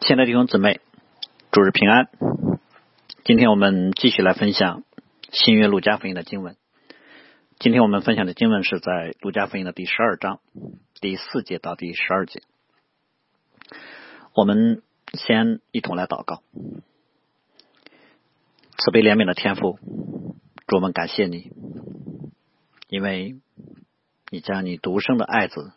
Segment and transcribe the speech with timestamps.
[0.00, 0.80] 亲爱的弟兄姊妹，
[1.52, 2.08] 主日平安。
[3.22, 4.82] 今天我们继续来分享
[5.30, 6.56] 新约路加福音的经文。
[7.58, 10.40] 今天我们分享的经文是在路加福音的第十二章
[11.02, 12.42] 第四节到第十二节。
[14.34, 14.82] 我们
[15.12, 16.42] 先一同来祷告。
[18.78, 19.78] 慈悲怜悯的天父，
[20.66, 21.52] 主我们感谢你，
[22.88, 23.38] 因为
[24.30, 25.72] 你将你独生的爱子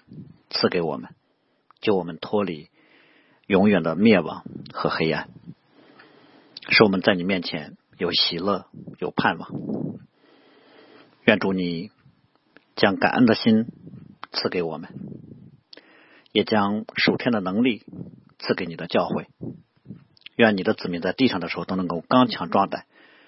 [0.49, 1.09] 赐给我们，
[1.81, 2.69] 救我们脱离。
[3.47, 5.29] 永远的灭亡和黑暗，
[6.69, 8.67] 使我们在你面前有喜乐、
[8.99, 9.49] 有盼望。
[11.25, 11.91] 愿主你
[12.75, 13.67] 将感恩的心
[14.31, 14.89] 赐给我们，
[16.31, 17.83] 也将属天的能力
[18.39, 19.27] 赐给你的教会。
[20.35, 22.85] 愿你的子民在地上的时候都能够刚强壮胆，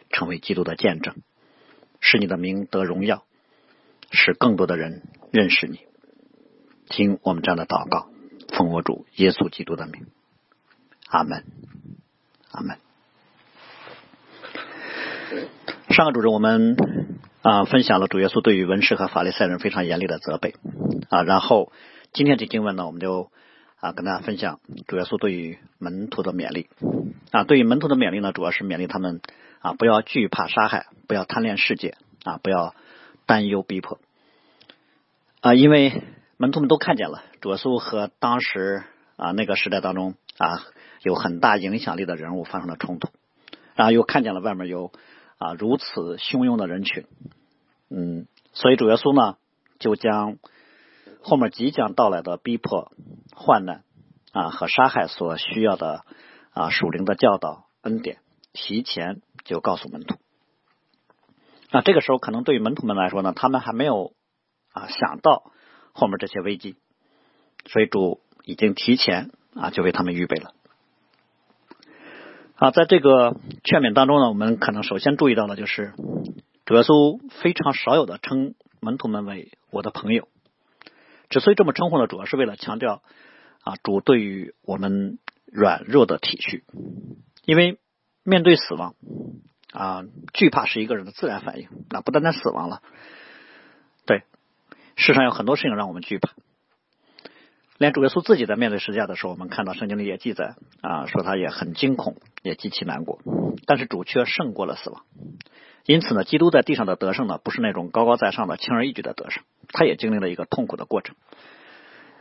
[0.10, 1.16] 成为基督的见证，
[2.00, 3.26] 使你的名得荣耀，
[4.12, 5.80] 使更多的人认识你。
[6.90, 8.10] 听我们这样的祷告。
[8.50, 10.06] 奉我主耶稣基督的名，
[11.10, 11.44] 阿门，
[12.52, 12.78] 阿门。
[15.90, 16.78] 上个主日我们
[17.42, 20.56] 啊分享了主耶稣对于文士和法利赛人非常严厉的责备
[21.10, 21.72] 啊，然后
[22.14, 23.30] 今天这经文呢，我们就
[23.80, 26.70] 啊跟大家分享主耶稣对于门徒的勉励
[27.32, 29.22] 啊，对于门徒的勉励呢，主要是勉励他们
[29.60, 32.76] 啊不要惧怕杀害，不要贪恋世界啊，不要
[33.26, 34.00] 担忧逼迫
[35.42, 36.04] 啊，因为。
[36.38, 38.84] 门徒们都看见了，主耶稣和当时
[39.16, 40.64] 啊那个时代当中啊
[41.02, 43.08] 有很大影响力的人物发生了冲突，
[43.74, 44.92] 然后又看见了外面有
[45.38, 47.08] 啊如此汹涌的人群，
[47.90, 49.38] 嗯，所以主耶稣呢
[49.80, 50.36] 就将
[51.22, 52.92] 后面即将到来的逼迫、
[53.34, 53.84] 患难
[54.34, 56.04] 啊和杀害所需要的
[56.52, 58.18] 啊属灵的教导恩典
[58.52, 60.18] 提前就告诉门徒。
[61.72, 64.12] 那这个时候可能对于门徒们来说呢，他们还没有
[64.74, 65.50] 啊想到。
[65.96, 66.76] 后面这些危机，
[67.66, 70.54] 所以主已经提前啊就为他们预备了。
[72.58, 75.94] 啊，在这个劝勉当中呢，我们可能首先注意到的就是，
[76.66, 80.28] 主耶稣非常少有的称门徒们为我的朋友。
[81.30, 83.02] 之所以这么称呼呢，主要是为了强调
[83.64, 86.64] 啊主对于我们软弱的体恤。
[87.46, 87.80] 因为
[88.24, 88.96] 面对死亡
[89.72, 90.04] 啊，
[90.34, 92.82] 惧怕是一个人的自然反应，那不单单死亡了，
[94.96, 96.32] 世上有很多事情让我们惧怕，
[97.78, 103.20] 连主耶稣自己在面对十字架的时候，我们看到圣经里也记载啊，说他也很惊恐，也极其难过。
[103.66, 105.04] 但是主却胜过了死亡，
[105.86, 111.16] 因此呢，基督在地上的得胜呢，不是那种高高在上的轻而易举的得胜，他也经历了一个痛苦的过程。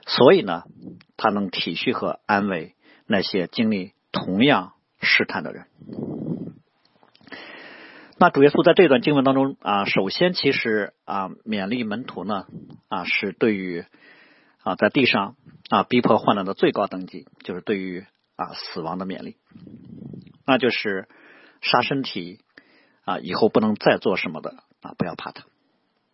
[0.06, 0.64] 所以呢，
[1.16, 2.74] 他能体恤和安慰
[3.06, 5.66] 那些经历同样试探的人。
[8.16, 12.46] 那主耶稣在这段经文当中啊，首先其实啊勉励门徒呢
[12.88, 13.84] 啊是对于
[14.62, 15.36] 啊在地上
[15.70, 18.04] 啊逼迫患难的最高等级，就是对于
[18.36, 19.36] 啊死亡的勉励，
[20.46, 21.08] 那就是
[21.60, 22.40] 杀身体
[23.04, 25.44] 啊以后不能再做什么的啊不要怕他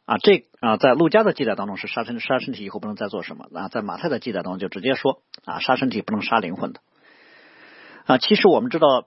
[0.05, 6.81] 啊这啊在陆家的记载当中是杀身杀身体以后不能再做什么啊在马太的记载当中就直接说啊杀身体不能杀灵魂的
[8.07, 9.07] 啊其实我们知道。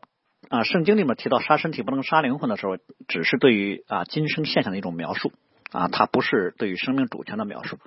[0.50, 5.32] 啊，圣经里面提到杀身体不能杀灵魂的时候，只是对于啊今生现象的一种描述
[5.74, 7.78] 啊，它不是对于生命主权的描述。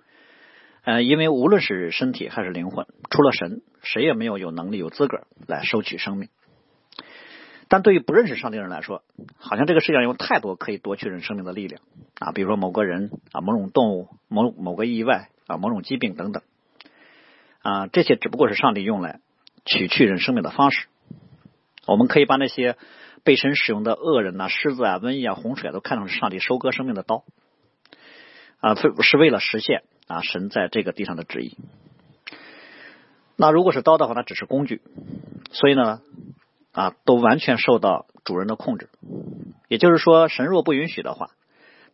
[0.84, 6.28] 呃，因为无论是身体还是灵魂，除了神，谁也没有有能力有资格来收取生命。
[7.68, 9.02] 但对于不认识上帝的人来说，
[9.38, 11.82] 好像这个世界上有太多可以夺取人生命的力量
[12.20, 16.44] 啊，比如说某个人啊、某种动物、某某个意外啊、某种疾病等等
[17.62, 19.18] 啊，这些只不过是上帝用来
[19.64, 20.86] 取去人生命的方式。
[21.88, 22.76] 我们可以把那些
[23.24, 27.24] 被神使用的恶人呐、狮子啊、瘟疫啊、洪水啊，都看成是上帝收割生命的刀
[28.60, 31.56] 啊，是为了实现啊神在这个地上的旨意。
[33.36, 34.82] 那如果是刀的话，那只是工具，
[35.50, 36.00] 所以呢
[36.72, 38.88] 啊，都完全受到主人的控制。
[39.68, 41.30] 也就是说，神若不允许的话，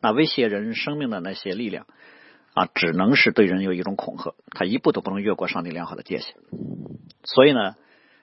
[0.01, 1.87] 那威胁人生命的那些力量
[2.55, 6.35] 啊，只能是对人有一种恐吓，他一步都不能越过上帝良好的界限。
[7.25, 7.75] 所以呢。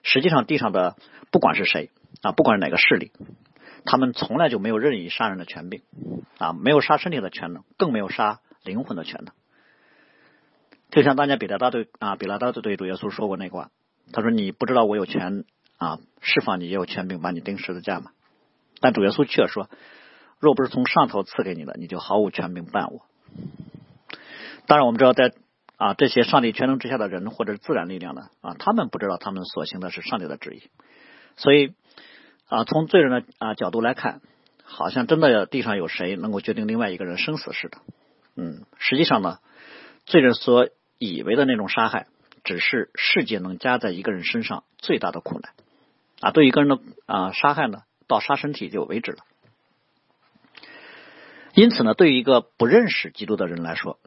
[0.02, 0.96] 实际上，地上的
[1.30, 1.90] 不管是谁
[2.22, 3.12] 啊，不管是哪个势力，
[3.84, 5.82] 他们从来就没有任意杀人的权柄
[6.38, 9.34] 啊，没有杀身体的权能，更没有杀灵魂的权能。
[10.90, 13.70] 就像当年彼得大对啊，彼拉大对主耶稣说过那话，
[14.12, 15.44] 他说：“你不知道我有权
[15.78, 18.10] 啊，释放你也有权柄把你钉十字架吗？”
[18.80, 19.68] 但主耶稣却说
[20.40, 23.06] ：“若不是从上头赐给你的，你就毫无权柄办我。”
[24.66, 25.32] 当然，我们知道在。
[25.80, 28.28] 啊，这些上帝全能之下的人或者自然力量呢？
[28.42, 30.68] 啊，他们不知道他们所行的是上帝的旨意，
[31.36, 31.72] 所以
[32.50, 34.20] 啊，从罪人的啊角度来看，
[34.64, 37.78] 好像真的要地上有谁能够决定另外一个人生死似的。
[38.34, 39.38] 嗯，实际上呢，
[40.04, 40.68] 罪人所
[40.98, 42.08] 以为的那种杀害，
[42.42, 45.52] 只是世界能加在一个人身上最大的苦难
[46.20, 46.32] 啊！
[46.32, 49.18] 对一个人的啊杀害呢，到杀身体就为止了。
[51.54, 53.98] 因此呢，对于一个不认识基督的人来说，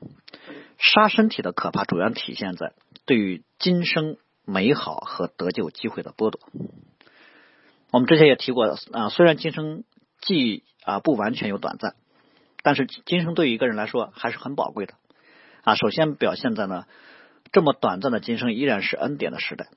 [0.77, 2.73] 杀身体的可怕主要体现在
[3.05, 6.41] 对于今生美好和得救机会的剥夺。
[7.93, 9.83] 我们之前也提过啊，虽然今生
[10.19, 11.93] 既啊不完全有短暂，
[12.63, 14.95] 但是今生对于一个人来说还是很宝贵的
[15.61, 15.75] 啊。
[15.75, 16.85] 首先表现在呢，
[17.51, 19.67] 这么短暂的今生依然是恩典的时代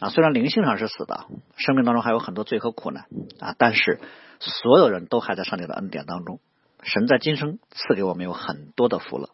[0.00, 0.10] 啊。
[0.10, 1.26] 虽然灵性上是死的，
[1.58, 3.04] 生命当中还有很多罪和苦难
[3.38, 4.00] 啊，但是
[4.40, 6.40] 所有人都还在上帝的恩典当中。
[6.82, 9.30] 神在今生赐给我们有很多的福乐，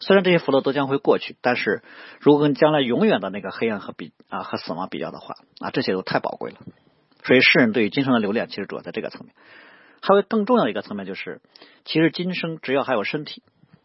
[0.00, 1.82] 虽然这些福乐都将会过去，但是
[2.20, 6.58] 如果跟将来永远的那个黑暗和比啊和死亡比较的话啊，这些都太宝贵了。
[7.28, 9.34] 所以世人对于今生的留恋，其实主要在这个层面。
[10.00, 11.42] 还有更重要的一个层面就是，
[11.84, 13.42] 其实今生只要还有身体，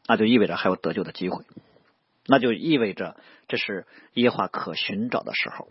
[0.08, 1.44] 那就意味着还有得救的机会，
[2.26, 3.18] 那就意味着
[3.50, 5.68] 这是耶华可寻找的时候。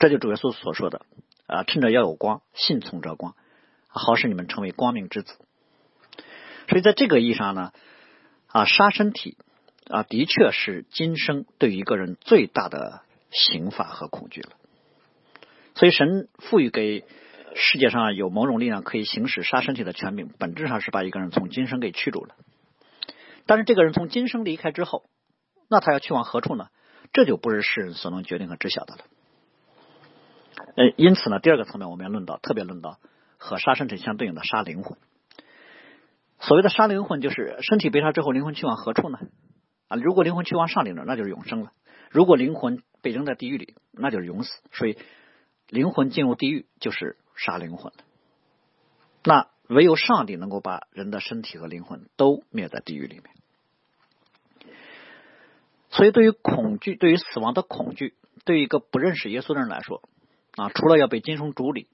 [0.00, 1.02] 这就主耶稣所说的
[1.46, 3.36] 啊，趁着要有光，信从这光，
[3.86, 5.36] 好使你们成为光明之子。
[6.68, 7.72] 所以，在这个意义上呢，
[8.48, 9.36] 啊，杀身体
[9.88, 14.57] 啊，的确是今生对于一个人最大的刑罚和恐惧了。
[15.78, 17.04] 所以，神赋予给
[17.54, 22.34] 世界上有某种力量可以行使杀身体的权柄，本质上是把一个人从今生给驱逐了。
[23.46, 25.04] 但是，这个人从今生离开之后，
[25.70, 26.66] 那他要去往何处呢？
[27.12, 29.04] 这就不是世人所能决定和知晓的了。
[30.76, 32.98] 呃，因此呢，第二个层面，我们要论到，特别论到
[33.36, 34.98] 和杀身体相对应的杀灵魂。
[36.40, 39.20] 所谓的杀灵魂，就是身体被杀之后，灵魂去往何处呢？
[39.86, 41.68] 啊，如果灵魂去往上领了，那就是永生了；
[42.10, 44.50] 如果灵魂被扔在地狱里，那就是永死。
[44.72, 44.98] 所以，
[45.68, 47.92] 灵魂进入地狱就是杀灵魂。
[49.24, 53.24] 那唯有上帝能够把人的身体和灵魂都灭在地狱里面。
[55.90, 60.02] 所以，对于恐惧，对于死亡的恐惧，对于一个不认识耶稣的人来说，
[60.56, 61.88] 啊，除了要被今生逐理，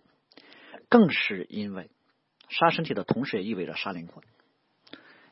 [0.88, 1.90] 更是因为
[2.48, 4.22] 杀身体的同时，也意味着杀灵魂。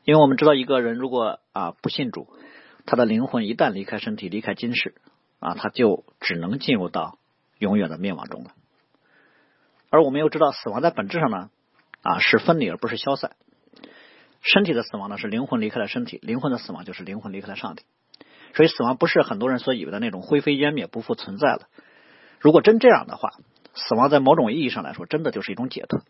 [0.05, 2.27] 因为我们知道，一个人如果啊不信主，
[2.85, 4.95] 他的灵魂一旦离开身体，离开今世
[5.39, 7.19] 啊，他就只能进入到
[7.63, 8.51] 永远的灭亡中了。
[9.89, 11.49] 而我们又知道，死亡在本质上呢
[12.01, 13.37] 啊是分离而不是消散。
[14.41, 17.83] 身体的死亡呢是灵魂离开了身体，灵魂的死亡就是灵魂离开了上帝。
[18.55, 21.69] 所以，死亡不是很多人所以为的那种灰飞烟灭、不复存在了。
[22.39, 23.29] 如果真这样的话，
[23.73, 26.01] 死亡在某种意义上来说，真的就是一种解脱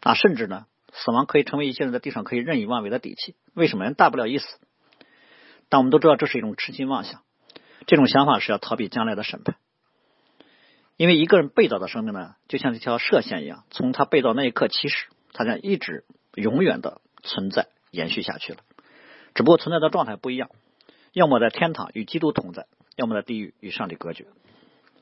[0.00, 0.64] 啊，甚至呢。
[0.94, 3.34] 死亡可以成为一些人在地上可以任意妄为的底气。
[3.54, 3.94] 为什么人？
[3.94, 4.46] 大不了一死。
[5.70, 7.22] 但我们都知道，这是一种痴心妄想。
[7.86, 9.56] 这种想法是要逃避将来的审判。
[10.96, 16.04] 因为一个人被造的生命呢，就像一条射线一样，从他被造那一刻起始，他将一直
[16.34, 18.58] 永远的存在、延续下去了。
[19.34, 20.50] 只不过存在的状态不一样，
[21.12, 22.66] 要么在天堂与基督同在，
[22.96, 24.26] 要么在地狱与上帝隔绝。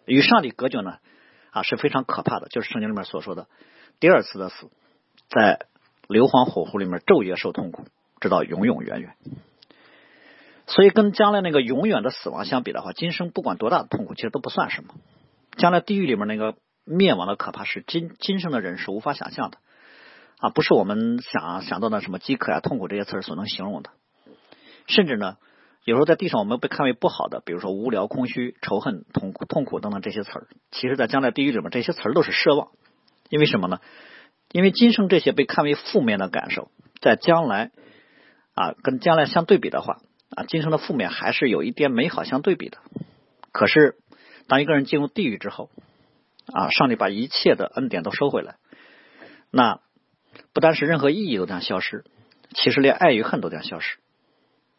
[0.07, 0.99] 与上帝隔绝呢，
[1.51, 3.49] 啊是非常可怕的，就是圣经里面所说的
[3.99, 4.71] 第二次的死，
[5.29, 5.67] 在。
[6.09, 7.85] 硫磺火湖里面昼夜受痛苦，
[8.21, 9.15] 直到永永远远。
[10.67, 14.93] 所以跟将来那个永远的死亡相比的话，今生不管多大的痛苦，其实都不算什么。
[15.57, 19.59] 将来地狱里面那个灭亡的可怕，是今今生的人是无法想象的
[20.39, 20.51] 啊！
[20.51, 23.91] 不是我们想想到的什么饥渴啊、痛苦这些词所能形容的。
[24.87, 25.37] 甚至呢，
[25.85, 32.69] 有时候在地上我们被看为不好的，比如说无聊、空虚、仇恨、痛苦、痛苦等等这些词儿，其实在将来地狱里面，这些词儿都是奢望。
[33.29, 33.79] 因为什么呢？
[34.51, 37.71] 因为今生这些被看为负面的感受，在将来
[38.55, 40.01] 啊，跟将来相对比的话
[40.35, 42.79] 啊，今生的负面还是有一点美好相对比的。
[43.53, 44.00] 可是，
[44.51, 45.71] 当一个人进入地狱之后
[46.53, 48.57] 啊，上帝把一切的恩典都收回来，
[49.53, 49.81] 那
[50.53, 52.05] 不单是任何意义都将消失，
[52.53, 53.99] 其实连爱与恨都将消失。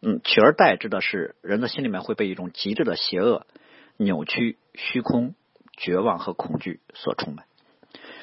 [0.01, 3.47] 嗯，取而代之的是，人的心里面会被一种极致的邪恶、
[3.95, 5.35] 扭曲、虚空、
[5.77, 7.45] 绝望和恐惧所充满。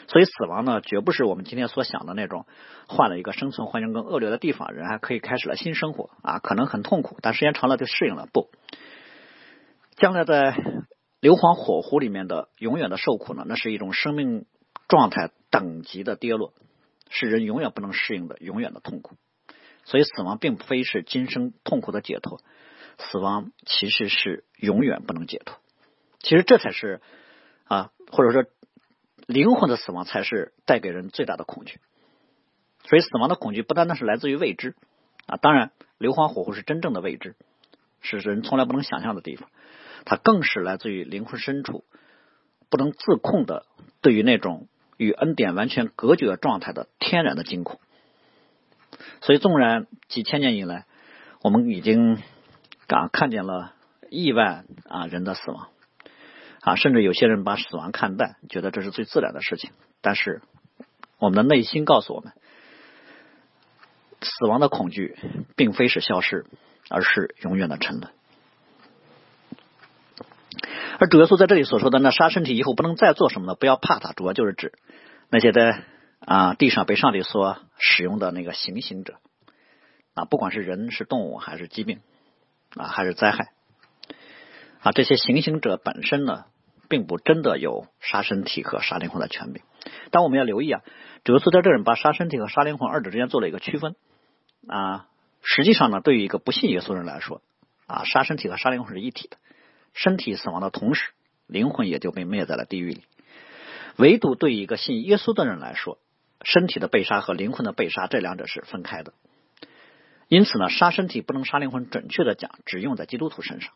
[0.07, 2.45] 所以死亡呢，绝不是我们今天所想的那种
[2.89, 8.29] 换了一个生存环境更恶劣的地方，人还可以开始了新生活啊，可能很痛苦，但时间长了就适应了。
[8.31, 8.51] 不，
[9.97, 10.55] 将来在
[11.21, 14.47] 硫磺火湖里面的永远的受苦呢，那是一种生命
[14.89, 16.53] 状态等级的跌落，
[17.11, 19.17] 是人永远不能适应的永远的痛苦。
[19.85, 22.41] 所以死亡并非是今生痛苦的解脱，
[22.99, 25.57] 死亡其实是永远不能解脱。
[26.21, 27.01] 其实这才是
[27.65, 28.51] 啊，或者说。
[29.27, 31.81] 灵魂的死亡才是带给人最大的恐惧，
[32.85, 34.75] 所以死亡的恐惧不单单是来自于未知
[35.27, 37.37] 啊，当然硫磺火湖是真正的未知，
[38.01, 39.51] 是人从来不能想象的地方，
[40.11, 41.85] 它更是来自于灵魂深处
[42.71, 43.67] 不能自控的
[44.01, 47.79] 对于那种与恩典完全隔绝状态的天然的惊恐。
[49.21, 50.87] 所以纵然几千年以来，
[51.43, 52.23] 我们已经
[52.87, 53.75] 啊看见了
[54.09, 55.69] 亿万啊人的死亡
[56.63, 59.73] 啊，甚至有些人把死亡看淡，觉得这是最自然的事情。
[60.01, 60.41] 但是
[61.19, 62.33] 我们的内心告诉我们，
[64.23, 65.19] 死亡的恐惧
[65.55, 66.47] 并非是消失，
[66.89, 68.11] 而是永远的沉沦。
[70.99, 73.55] 而主耶稣在这里所说的那杀身体以后不能再做什么呢？
[73.55, 74.73] 不要怕他，主要就是指
[75.31, 75.85] 那些在
[76.19, 79.21] 啊地上被上帝所使用的那个行刑者
[80.15, 82.01] 啊，不管是人是动物还是疾病
[82.75, 83.53] 啊还是灾害
[84.81, 86.47] 啊，这些行刑者本身呢，
[86.89, 89.63] 并不真的有杀身体和杀灵魂的权柄。
[90.11, 90.83] 但我们要留意啊，
[91.23, 93.95] 主耶稣在这里把杀身体和杀灵魂二者之间做了一个区分
[94.67, 95.07] 啊。
[95.43, 97.41] 实际上呢，对于一个不信耶稣人来说
[97.87, 99.37] 啊，杀身体和杀灵魂是一体的。
[99.99, 101.11] 身体死亡的同时，
[101.49, 103.03] 灵魂也就被灭在了地狱里。
[103.97, 105.99] 唯独对一个信耶稣的人来说，
[106.45, 109.13] 身体的被杀和灵魂的被杀这两者是分开的。
[110.29, 113.73] 因此呢，杀身体不能杀灵魂，准确的讲，只用在基督徒身上。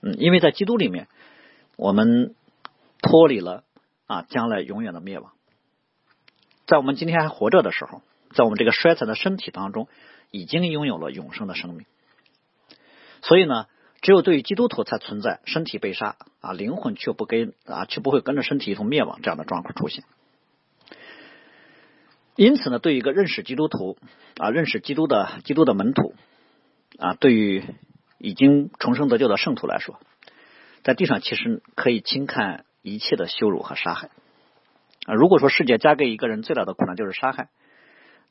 [0.00, 1.08] 嗯，因为在基督里面，
[1.76, 2.36] 我们
[3.02, 3.64] 脱离了
[4.06, 5.32] 啊将来永远的灭亡。
[6.68, 8.00] 在我们今天还活着的时候，
[8.32, 9.88] 在我们这个衰残的身体当中，
[10.30, 11.84] 已经拥有了永生的生命。
[13.22, 13.66] 所以呢。
[14.06, 20.04] 只有对于基督徒才存在身体被杀啊，灵魂却不跟啊，却不会跟着身体一同灭亡这样的状况出现。
[22.36, 23.98] 因此呢，对于一个认识基督徒
[24.36, 26.14] 啊，认识基督的基督的门徒
[27.00, 27.64] 啊，对于
[28.18, 29.98] 已经重生得救的圣徒来说，
[30.84, 34.10] 在地上其实可以轻看一切的羞辱和杀害
[35.04, 35.14] 啊。
[35.14, 37.48] 如果说世界加给一个人最大的苦难就是杀害，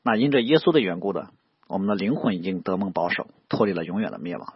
[0.02, 1.28] 那因着耶稣的缘故呢，
[1.68, 4.54] 我们的灵魂已经得蒙保守，脱离了永远的灭亡。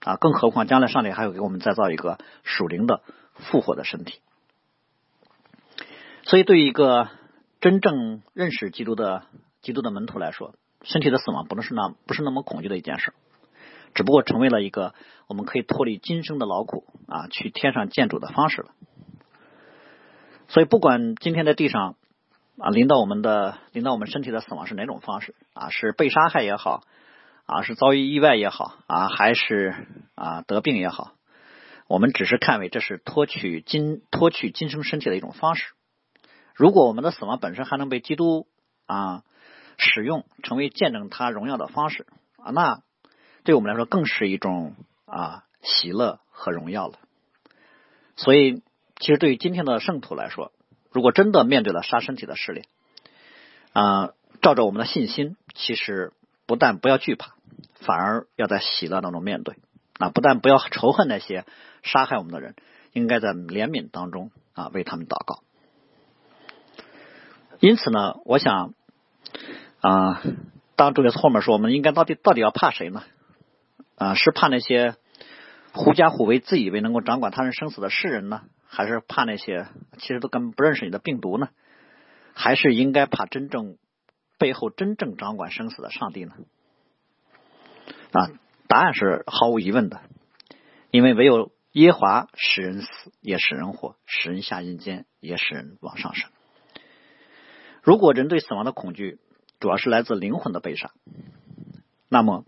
[0.00, 3.02] 啊，更何况将来上帝还会给我们再造一个属灵的
[3.34, 4.20] 复活的身体。
[6.22, 7.08] 所以，对于一个
[7.60, 9.24] 真正认识基督的
[9.60, 13.12] 基督的门徒来说，身体的死亡不能是那不是那么恐惧的一件事，
[13.94, 14.94] 只不过成为了一个
[15.26, 18.70] 我们可以脱离今生的劳苦啊，去天上见主的方式了。
[20.48, 21.96] 所以，不管今天在地上
[22.58, 26.84] 啊临到我们的临到我们身体的死亡是哪种方式啊，是被杀害也好。
[27.50, 29.74] 啊，是遭遇意外也好啊，还是
[30.14, 31.14] 啊得病也好，
[31.88, 35.64] 我们只是看为这是脱去今脱去今生身体的一种方式。
[36.54, 38.46] 如果我们的死亡本身还能被基督
[38.86, 39.24] 啊
[39.78, 42.82] 使用，成为见证他荣耀的方式啊，那
[43.42, 47.00] 对我们来说更是一种啊喜乐和荣耀了。
[48.14, 48.62] 所以，
[49.00, 50.52] 其实对于今天的圣徒来说，
[50.92, 52.66] 如果真的面对了杀身体的试炼
[53.72, 56.12] 啊，照着我们的信心，其实
[56.50, 57.34] 不但不要惧怕。
[57.82, 59.56] 反而要在喜乐当中面对
[59.98, 60.10] 啊！
[60.10, 61.46] 不但不要仇恨那些
[61.82, 62.54] 杀害我们的人，
[62.92, 65.42] 应该在怜悯当中啊为他们祷告。
[67.58, 68.74] 因此呢，我想
[69.80, 70.20] 啊，
[70.76, 73.02] 当主耶稣后面说，我们应该到底到底要怕谁呢？
[73.96, 74.96] 啊，是怕那些
[75.72, 81.48] 狐假虎威、自以为能够掌管他人生死的世人呢，还是怕那些其实都根本不认识你的病毒呢？
[82.34, 83.78] 还是应该怕真正
[84.40, 86.32] 背后真正掌管生死的上帝呢？
[88.12, 88.30] 啊，
[88.68, 90.00] 答案是毫无疑问的，
[90.90, 92.88] 因为唯有耶华使人死，
[93.20, 96.30] 也使人活；使人下阴间，也使人往上升。
[97.82, 99.18] 如果人对死亡的恐惧
[99.60, 100.90] 主要是来自灵魂的悲伤，
[102.08, 102.46] 那么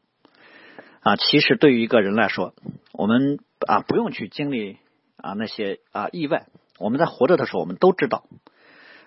[1.01, 2.55] 啊，其实对于一个人来说，
[2.93, 4.79] 我们啊不用去经历
[5.17, 6.47] 啊那些啊意外。
[6.79, 8.25] 我们在活着的时候，我们都知道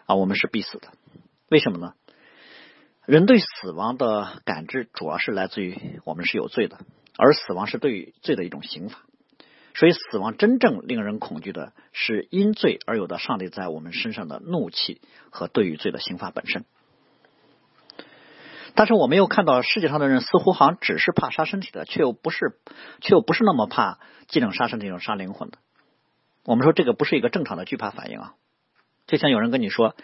[0.05, 0.89] 啊，我们是必死的。
[1.49, 1.95] 为什么呢？
[3.05, 6.79] 人对死亡的感知，主要是来自于我们是有罪的，
[7.17, 8.97] 而死亡是对于罪的一种刑罚。
[9.75, 16.65] 所以，死亡真正令人恐惧的是因罪而有的上帝在我们身上的怒气和对于罪的刑罚本身。
[18.73, 22.57] 但是，我们又看到世界上的人似乎好像只是怕杀身体的，却又不是，
[23.01, 25.59] 却又不是那么怕既能杀身体又能杀灵魂的。
[26.43, 28.33] 我们说这个不是一个正常的惧怕反应啊，
[29.05, 29.95] 就像有人跟你说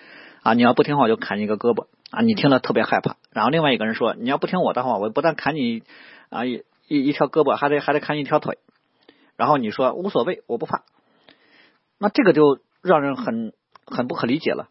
[0.44, 1.88] 啊，你要不听话，我就砍你一个胳膊。
[2.12, 5.82] 啊，你听了特别害怕，然后另外一个人说：“你要不听我的话，我不但砍你
[6.30, 8.60] 啊一一一条胳膊，还得还得砍你一条腿。”
[9.38, 10.84] 然后你说无所谓，我不怕，
[11.98, 13.54] 那这个就让人很
[13.86, 14.68] 很不可理解了。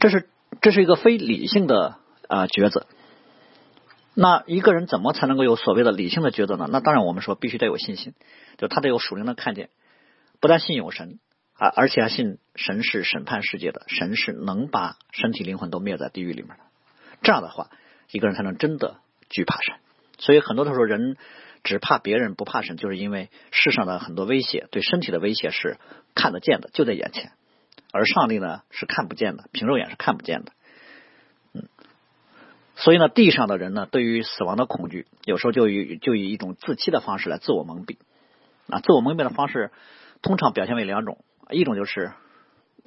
[0.00, 0.28] 这是
[0.60, 1.96] 这是一个非理性的
[2.28, 2.86] 啊抉择。
[4.12, 6.68] 那一个人怎么才能够有所谓的理性的抉择呢？
[6.70, 8.14] 那当然，我们说必须得有信心，
[8.58, 9.70] 就他得有属灵的看见，
[10.40, 11.20] 不但信有神。
[11.58, 16.58] 啊，而且还信神是审判世界的，神是能把身体灵魂都灭在地狱里面的。
[17.22, 17.70] 这样的话，
[18.10, 19.76] 一个人才能真的惧怕神。
[20.18, 21.16] 所以很多的时候，人
[21.64, 25.78] 只怕别人不怕神，就是因为世上的很多威胁，对身体的威胁是
[26.14, 27.30] 看得见的，就在眼前；
[27.90, 30.52] 而上帝呢是看不见的，凭肉眼是看不见的。
[31.54, 31.68] 嗯，
[32.76, 37.96] 所以呢，地上的人呢，对于死亡的恐惧，有时候就以就以一种自欺的方式来自我蒙蔽。
[38.68, 39.70] 啊，自我蒙蔽的方式
[40.22, 42.12] 通常表现为两种，一种就是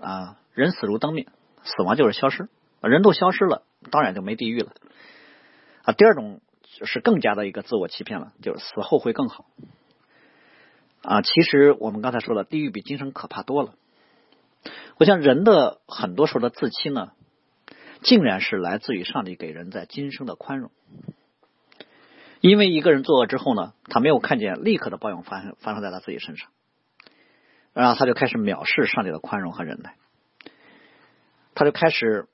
[0.01, 1.27] 啊，人死如灯灭，
[1.63, 2.49] 死亡就是消失，
[2.81, 4.71] 人都消失了，当然就没地狱了。
[5.83, 6.41] 啊，第二种
[6.83, 9.45] 是更加的一个自我欺骗了，就是死后会更好。
[11.01, 13.73] 啊，其实我们刚才说了，地狱比今生可怕多了。
[14.97, 17.11] 我想人的很多时候的自欺呢。
[18.01, 20.71] 竟然是来自于上帝给人在今生的宽容，
[22.39, 26.49] 因为一个人作恶之后呢，他没有看见立刻的报应发生发生在他自己身上，
[27.73, 29.95] 然后他就开始藐视上帝的宽容和忍耐，
[31.55, 32.27] 他就开始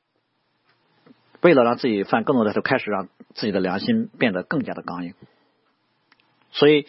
[1.42, 5.14] 为了让自己犯更多的，就开始让自己的良心变得更加的刚硬，
[6.52, 6.88] 所以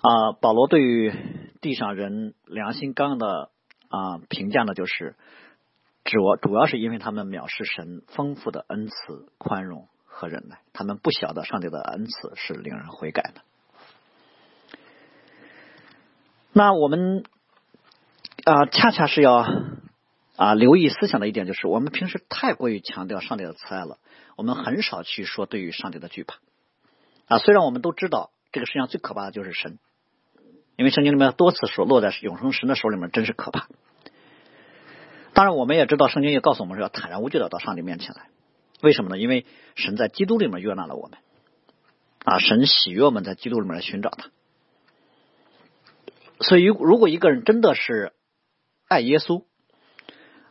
[0.00, 1.12] 啊，保罗对于
[1.60, 3.50] 地上人良心刚的
[3.88, 5.14] 啊评价呢，就是。
[6.06, 13.40] 主主要是因为他们藐视神丰富的恩慈、宽容和忍耐，他们不晓得上帝的恩慈是令人悔改的。
[16.52, 17.24] 那我们
[18.44, 19.46] 啊，恰恰是要
[20.36, 23.98] 啊留意思想的一点，就是我们平时太过于强调上帝的慈爱了，
[24.36, 26.36] 我们很少去说对于上帝的惧怕
[27.26, 27.38] 啊。
[27.38, 29.78] 虽然我们都知道这个世界上最可怕的就是神，
[30.76, 33.66] 因为圣经里面多次说落在永生神的手里面，真是可怕。
[35.32, 38.28] 当然，我们也知道，圣经也告诉我们是要坦然无惧的到上帝面前来。
[38.82, 39.18] 为什么呢？
[39.18, 41.18] 因为神在基督里面悦纳了我们，
[42.24, 44.28] 啊，神喜悦我们在基督里面来寻找他。
[46.40, 48.12] 所以，如果一个人真的是
[48.88, 49.44] 爱耶稣，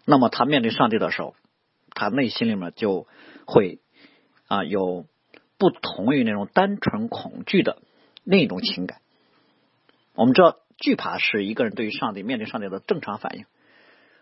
[0.05, 1.35] 那么他面对上帝的时候，
[1.93, 3.07] 他内心里面就
[3.45, 3.79] 会
[4.47, 5.05] 啊有
[5.57, 7.81] 不同于那种单纯恐惧的
[8.23, 8.99] 另一种情感。
[10.15, 13.45] 我们知道，惧怕是一个人对于上帝面对上帝的正常反应。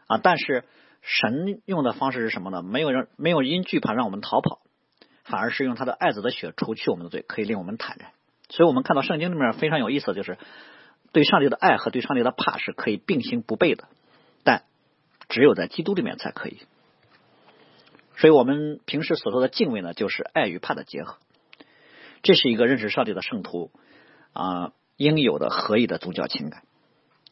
[0.08, 0.20] 啊！
[0.22, 0.66] 但是
[1.02, 2.62] 神用的方式是什么呢？
[2.62, 4.60] 没有让没有因惧怕让我们逃跑，
[5.24, 8.12] 反而是用他的爱子的血除去我们的罪，可以令我们坦然。
[8.50, 10.38] 所以我们看到圣经里面非常有意思，就是
[11.14, 13.88] 对上帝的爱和对上帝的怕是可以并行不悖的，
[14.44, 14.64] 但
[15.30, 16.60] 只有在基督里面才可以。
[18.18, 21.18] 所以我们平时所说的敬畏呢，就是爱与怕的结合。
[22.24, 23.72] 这是一个认识上帝的圣徒
[24.34, 26.64] 啊应有的合一的宗教情感。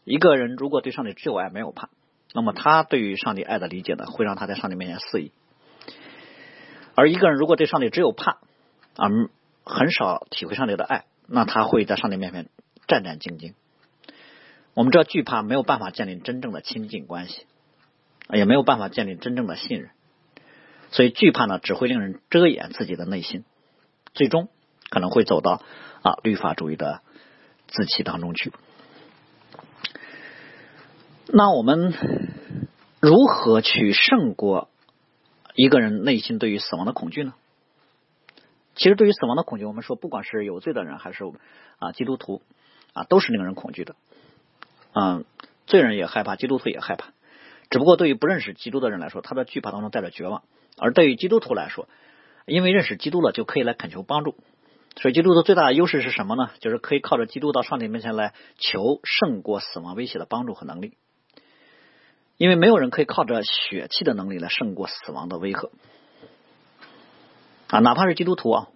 [0.03, 1.89] 一个人如果对上帝只有爱没有怕。
[2.31, 5.31] 那么他对于上帝爱的理解呢，会让他在上帝面前肆意；
[6.93, 8.33] 而一个人如果对上帝只有怕，
[8.97, 9.09] 啊，
[9.63, 12.47] 很少体会上帝的爱，那他会在上帝面前
[12.87, 13.55] 战战兢兢。
[14.79, 17.45] 我们知道惧怕没有办法建立真正的亲近关系，
[18.31, 19.89] 也没有办法建立真正的信任，
[20.89, 23.43] 所以惧怕呢，只会令人遮掩自己的内心，
[24.13, 24.47] 最终
[24.89, 25.61] 可能会走到
[26.01, 27.01] 啊律法主义的
[27.67, 28.53] 自欺当中去。
[31.25, 31.93] 那我们
[33.01, 34.69] 如何去胜过
[35.55, 37.33] 一个人内心对于死亡的恐惧呢？
[38.75, 41.25] 其实，对于死亡的恐惧，我们说，不管是有罪的人还是
[41.79, 42.41] 啊基督徒
[42.93, 43.97] 啊，都是令人恐惧的。
[44.93, 45.25] 嗯，
[45.67, 47.09] 罪人也害怕，基督徒也害怕。
[47.69, 50.41] 只不过，对于不认识基督的人来说，他的惧怕当中带着绝望；
[50.77, 51.87] 而对于基督徒来说，
[52.45, 54.35] 因为认识基督了，就可以来恳求帮助。
[54.95, 56.49] 所以，基督的最大的优势是什么呢？
[56.59, 60.93] 就是可以靠着基督到上帝面前来求胜过死亡威胁的帮助和能力。
[62.37, 65.69] 因为没有人可以靠着血气的能力来胜过死亡的威吓
[67.67, 67.79] 啊！
[67.79, 68.67] 哪怕是基督徒啊，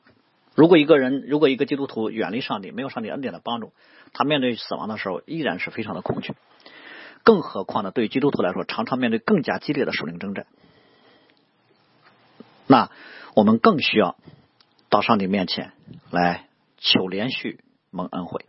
[0.54, 3.74] 如果一个人，如果一个基督徒远离上帝，没有上帝恩典的帮助，
[4.14, 6.34] 他面对死亡的时候依然是非常的恐惧。
[7.24, 10.46] 更何况呢，对于基督徒来说，常常面对更加激烈的属灵征战，
[12.68, 12.92] 那
[13.36, 14.16] 我们更需要
[14.90, 15.74] 到上帝面前
[16.12, 16.48] 来
[16.78, 18.46] 求连续蒙恩惠。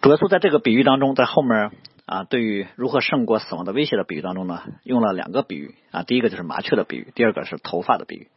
[0.00, 1.70] 主耶稣在这个比喻当中，在后面。
[2.06, 8.28] 啊，对于如何胜过死亡的威胁的比喻当中呢，用了两个比喻啊，第一个就是麻雀的比喻，第二个是头发的比喻。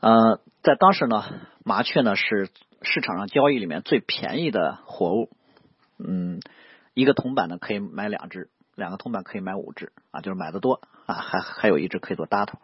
[0.00, 1.22] 呃，在当时呢，
[1.62, 2.48] 麻雀呢是
[2.82, 5.30] 市场上交易里面最便宜的活物，
[5.98, 6.40] 嗯，
[6.94, 12.58] 一个铜板呢可以买两只，两个铜板可以买五只啊，就是买的多啊，还还有一只可以做搭头。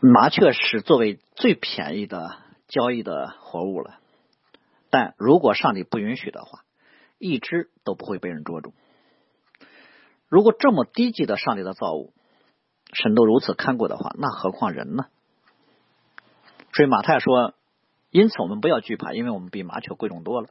[0.00, 2.36] 麻雀是作为最便宜的
[2.68, 3.98] 交易的活物了，
[4.90, 6.60] 但如果上帝不允许的话。
[7.16, 8.74] 一只都不会被人捉住。
[10.28, 12.12] 如果这么低级的上帝的造物，
[12.92, 15.06] 神都如此看过的话，那何况人呢？
[16.74, 17.54] 所以马太说
[18.14, 20.48] ：“因此我们不要惧怕，因为我们比麻雀贵重多了。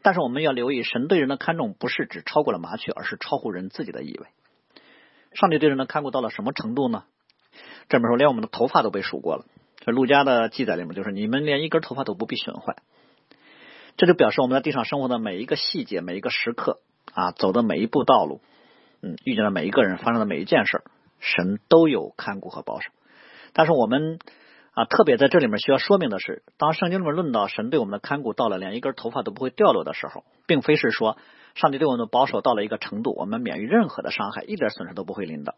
[0.00, 4.26] 但是我们要留意，神对人的看重不是只超过了麻雀，而是超乎人自己的以为。
[5.34, 7.04] 上帝对人的看顾到了什么程度呢？
[7.90, 9.44] 这么说，连我们的头发都被数过了。
[9.76, 12.76] 这陆家的记载里面就是：你们连一根头发都不必损坏。”
[13.98, 16.80] 这就表示我们在地上生活的每一个细节、每一个时刻
[17.12, 18.40] 啊，走的每一步道路，
[19.02, 20.82] 嗯，遇见的每一个人，发生的每一件事，
[21.20, 22.88] 神都有看顾和保守。
[23.52, 24.18] 但是我们
[24.74, 31.18] 啊，特别在这里面需要说明的是，当圣经里面论到神对我们的看顾到了连一根头发都不会掉落的时候，并非是说
[31.54, 35.54] 上帝对我们的保守到了一个程度，我们免于任何的伤害，一点损失都不会临到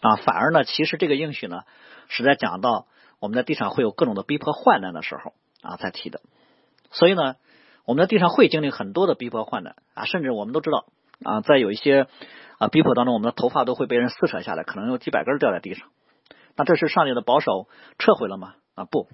[0.00, 0.16] 啊。
[0.16, 1.62] 反而呢，其实这个应许呢，
[2.08, 2.86] 是在讲到
[3.20, 6.20] 我们在地上会有各种的逼迫患难的时候啊才提的。
[6.90, 7.36] 所以呢，
[7.86, 10.84] 我们在地上会经历很多的逼迫患难啊，甚至我们都知道
[11.24, 12.06] 啊，在有一些。
[12.58, 15.88] 啊，逼迫当中，我们的头发都会被人撕扯下来，可能有几百根掉在地上。
[16.56, 18.54] 那这是上帝的保守撤回了吗？
[18.74, 19.08] 啊，不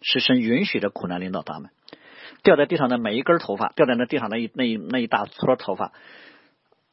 [0.00, 1.70] 是神允许的苦难领导他们
[2.42, 5.92] 掉在地上的每一根头发，掉在那地上那一那一那一大撮头发，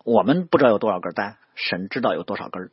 [0.06, 2.72] 我们不知道有多少根，但神知道有多少根，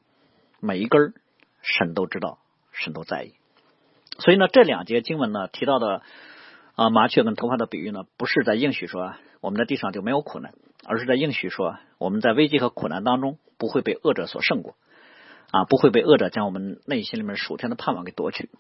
[0.61, 1.15] 每一根
[1.63, 2.39] 神都知道，
[2.73, 3.35] 神都在意。
[4.19, 6.03] 所以呢，这两节经文呢提到的
[6.75, 10.53] 啊麻雀跟头发的比喻呢，不是在应许说我们的地上就没有苦难。
[10.89, 14.77] 而是在应许说，我们在危机和苦难当中不会被恶者所胜过，
[15.51, 18.51] 啊，不会被恶者将我们内心里面属天的盼望给夺去。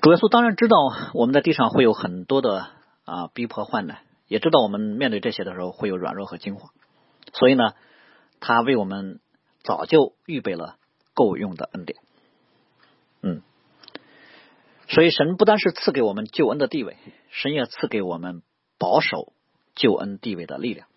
[0.00, 0.76] 主耶稣当然知道
[1.14, 2.68] 我们在地上会有很多的
[3.04, 6.70] 啊逼迫患难，也知道我们面对这些的时候会有软弱和惊慌，
[7.32, 7.74] 所以呢，
[8.40, 9.20] 他为我们
[9.62, 10.76] 早就预备了
[11.14, 11.98] 够用的恩典。
[13.22, 13.42] 嗯，
[14.88, 16.96] 所以神不单是赐给我们救恩的地位，
[17.30, 18.42] 神也赐给我们
[18.78, 19.32] 保守。
[19.76, 20.88] 救恩地位的力量，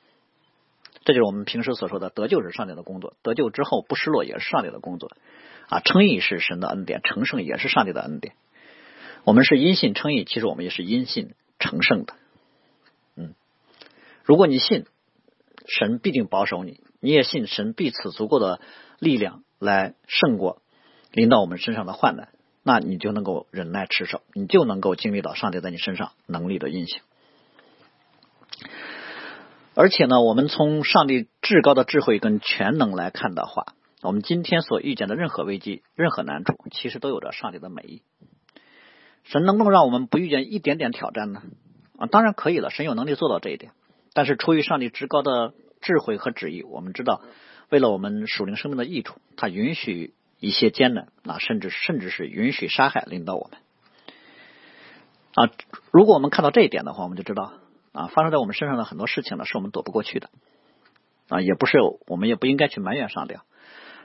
[1.05, 5.11] 这就是我们平时所说的得救是上帝的工作，得救之后不失落也是上帝的工作
[5.67, 5.79] 啊。
[5.79, 8.35] 称义是神的恩典，成圣也是上帝的恩典。
[9.25, 12.13] 我们是因信称义，其实我们也是因信成圣的。
[13.15, 13.33] 嗯，
[14.23, 14.85] 如果你信
[15.67, 18.59] 神必定保守你，你也信神必赐足够的
[18.99, 20.61] 力量来胜过
[21.11, 22.29] 临到我们身上的患难，
[22.63, 27.01] 那你就能够忍耐持守，你就能够经历到上帝在你身上能力的运行。
[29.75, 38.03] 而且呢，我们从上帝至高的智慧跟全能来看的话，我们今天所遇见的任何危机、任何难处，其实都有着上帝的美意。
[39.23, 41.41] 神能不能让我们不遇见一点点挑战呢？
[41.97, 43.71] 啊，当然可以了，神有能力做到这一点。
[44.13, 47.21] 但是出于上帝至高的智慧和旨意，我们知道，
[47.69, 53.59] 为了我们属灵生命的益处，他允许一些艰难啊，甚至甚至是允许杀害领导我们。
[55.33, 55.51] 啊，
[55.89, 57.53] 如果我们看到这一点的话，我们就知道。
[57.93, 60.29] 啊，发生在我们身上的很多事情呢，是我们躲不过去的
[61.29, 61.77] 啊，也不是
[62.07, 63.35] 我们也不应该去埋怨上帝，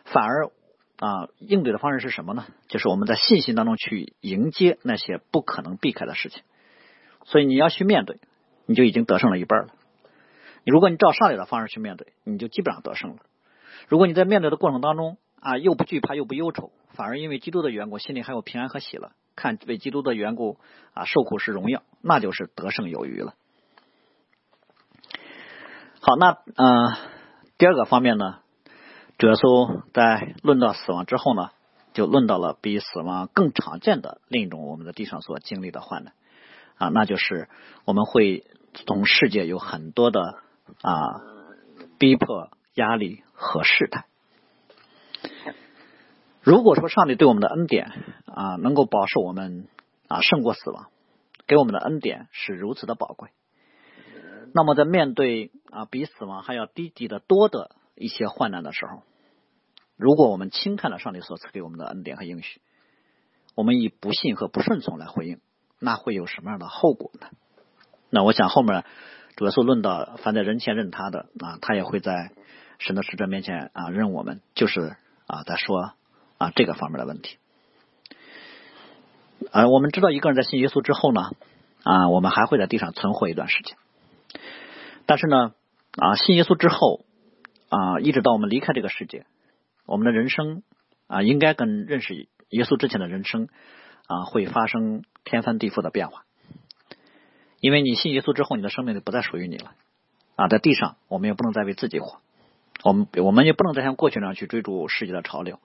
[0.05, 0.51] 反而
[0.99, 2.47] 啊，应对的方式是什么呢？
[2.69, 6.43] 就是我们在信心当中去迎接那些不可能避开的事情。
[7.25, 8.19] 所以你要去面对，
[8.67, 9.69] 你就已经得胜了一半了。
[10.65, 13.17] 你如果你照上帝的方式去面对，你就基本上得胜了。
[13.87, 20.59] 如果你在面对的过程当中啊，又不惧怕又不忧愁，反而因为基督的缘故，心里还有平安和喜乐，看为基督的缘故
[20.95, 23.35] 啊，受苦是荣耀，那就是得胜有余了。
[26.01, 26.97] 好，那嗯，
[27.59, 28.39] 第二个方面呢，
[29.19, 31.51] 主耶稣在论到死亡之后呢，
[31.93, 36.15] 就论到了比死亡更常见的另一种我们在地上所经历的患难
[36.77, 37.49] 啊，那就是
[37.85, 38.45] 我们会
[38.87, 40.39] 从世界有很多的
[40.83, 41.21] 啊
[41.99, 44.05] 逼迫、压力和试探。
[46.43, 47.91] 如果说上帝对我们的恩典
[48.27, 49.67] 啊，能够保守我们
[50.07, 50.87] 啊胜过死亡，
[51.49, 53.31] 给我们的恩典是如此的宝贵。
[54.55, 59.03] 那么，在面对啊比死亡还要低级的多的一些患难的时候，
[59.97, 62.61] 如果我们轻看了上帝所赐给我们的恩典和应许，
[63.55, 65.41] 我们以不信和不顺从来回应，
[65.79, 67.29] 那会有什么样的后果呢？
[68.11, 68.85] 那我想后面
[69.37, 72.33] 主要是论到，凡在人前认他的啊，他也会在
[72.79, 75.93] 神的使者面前啊认我们，就是啊在说
[76.39, 77.37] 啊这个方面的问题。
[79.53, 81.33] 而我们知道，一个人在信耶稣之后呢，
[81.83, 83.77] 啊，我们还会在地上存活一段时间。
[85.09, 85.55] 但是呢，
[85.97, 87.07] 啊，信耶稣之后，
[87.71, 89.25] 啊，一直到我们离开这个世界，
[89.87, 90.63] 我们的人生
[91.07, 93.49] 啊，应该跟认识耶稣之前的人生
[94.07, 96.25] 啊，会发生天翻地覆的变化。
[97.61, 99.73] 因为你信耶稣之后，你的生命就不再属于你了。
[100.37, 102.21] 啊，在地上，我们也不能再为自己活，
[102.85, 105.59] 我们我们也不能再像过去那样去追逐世界的潮流，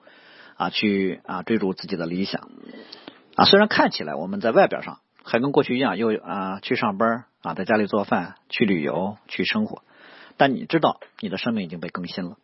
[0.56, 2.48] 啊，去啊追逐自己的理想。
[3.36, 7.26] 啊，虽然看起来我们在外表上还跟过去一样，又啊去上班。
[7.44, 9.82] 啊，在家里做饭、去旅游、去生活，
[10.38, 12.38] 但你知道你的生命已经被更新了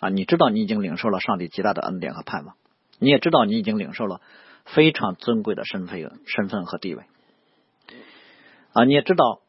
[0.00, 0.08] 啊！
[0.08, 2.56] 你知道你已经领受了上帝极大的恩典和盼望，
[2.98, 4.20] 你也知道你已经领受了
[4.64, 7.04] 非常尊贵的身份、身份和地位
[8.72, 8.82] 啊！
[8.82, 9.42] 你也知道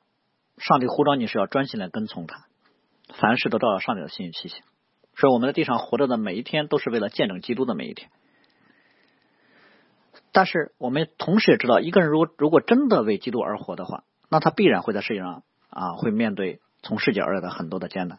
[0.60, 2.46] 上帝呼召你是要专心来跟从他，
[3.16, 4.62] 凡事都照着上帝的心意去行。
[5.16, 8.12] 所以我们在地上活着的每一天，都是为了见证基督的每一天。
[10.32, 18.17] 但是我们同时也知道，一个人如果如果真的为基督而活的话，那他必然会在世界上啊，会面对从世界而来的很多的艰难，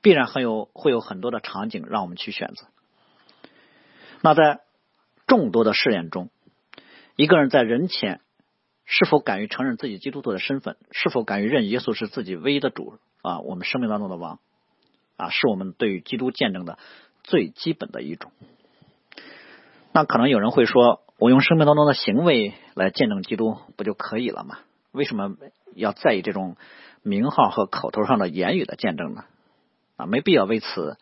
[0.00, 2.68] 必然还有会有很多的场景让我们去选择。
[4.22, 4.60] 那在
[5.26, 6.30] 众多的试验中，
[7.16, 8.22] 一个人在人前
[8.86, 14.38] 是否敢于承认自己基督徒的身份，是否敢于认耶稣是自己唯一的主啊，我们生命当中的王
[15.18, 16.78] 啊，是我们对于基督见证的
[17.24, 18.32] 最基本的一种。
[19.92, 24.60] 那可能有人会说，我用生命当中的行为来见证基督不就可以了吗？
[24.92, 25.36] 为什么
[25.74, 26.56] 要在意这种
[27.02, 29.24] 名号和口头上的言语的见证呢？
[29.96, 30.96] 啊，没必要为此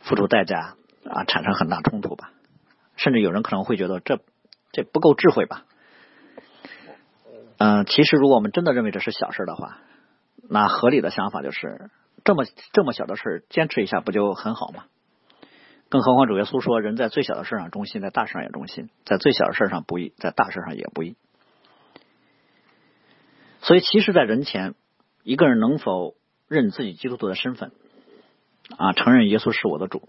[0.00, 2.32] 付出代价啊，产生很大冲突吧？
[2.96, 4.20] 甚至有人可能会觉得这
[4.72, 5.64] 这不够智慧吧？
[7.58, 9.78] 嗯，其实如果我们真的认为这是小事的话，
[10.48, 11.90] 那合理的想法就是
[12.24, 14.84] 这么这么小的事坚持一下不就很好吗？
[15.88, 21.16] 更何况主耶稣说，人在最小的事上忠心，在大事上也忠心；在最小的事上不义，在大事上也不义。
[23.60, 24.74] 所以，其实，在人前，
[25.22, 26.14] 一个人能否
[26.48, 27.72] 认自己基督徒的身份
[28.76, 30.08] 啊，承认耶稣是我的主，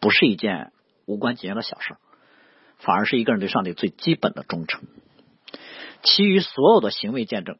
[0.00, 0.72] 不是一件
[1.06, 1.96] 无关紧要的小事，
[2.78, 4.82] 反而是一个人对上帝最基本的忠诚。
[6.02, 7.58] 其余所有的行为见证，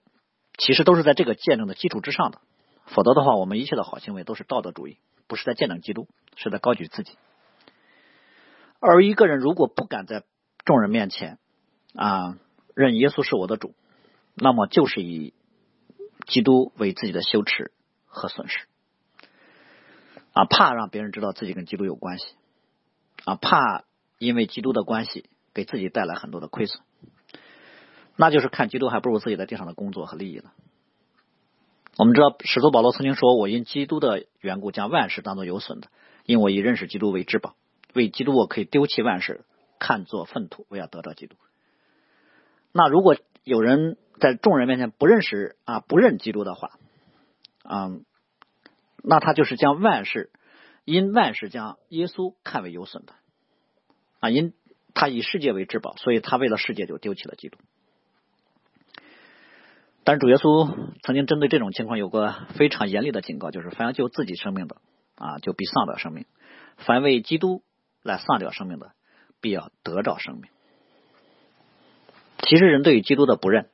[0.59, 2.41] 其实都是在这个见证的基础之上的。
[2.87, 7.13] 否则的话，我们一切的好行为都是道德主义，不是在见证基督，是在高举自己。
[8.79, 10.23] 而一个人如果不敢在
[10.65, 11.39] 众人面前
[11.95, 12.39] 啊
[12.75, 13.75] 认耶稣是我的主，
[14.37, 15.35] 那么就是以
[16.27, 17.73] 基督为自己的羞耻
[18.05, 18.67] 和损失
[20.33, 22.27] 啊，怕让别人知道自己跟基督有关系
[23.25, 23.85] 啊，怕
[24.19, 26.83] 因为基督的关系给自己带来很多的亏损，
[28.15, 30.51] 那就是看基督还不如自己在地上的工作和利益呢。
[31.99, 35.89] 我们知道，使徒保罗曾经说：“我因基督的缘故，将万事当作有损的，
[36.27, 37.57] 因我以认识基督为至宝。
[37.95, 39.47] 为基督，我可以丢弃万事，
[39.79, 41.37] 看作粪土，为要得到基督。”
[42.73, 46.73] 那如果有人在众人面前不认识啊，不认基督的话，
[47.65, 48.05] 嗯，
[49.03, 50.31] 那他就是将万事
[50.85, 53.13] 因万事将耶稣看为有损的
[54.21, 54.55] 啊，因
[54.95, 57.59] 他以世界为至宝，所以他为了世界就丢弃了基督。
[60.05, 64.77] 但是主耶稣曾经针对这种情况有过非常严厉的警告，就是凡要救自己生命的
[65.17, 66.25] 啊，就必丧掉生命；
[66.77, 67.63] 凡为基督
[68.03, 68.93] 来丧掉生命的，
[69.41, 70.45] 必要得着生命。
[72.39, 73.69] 其实人对于基督的不认，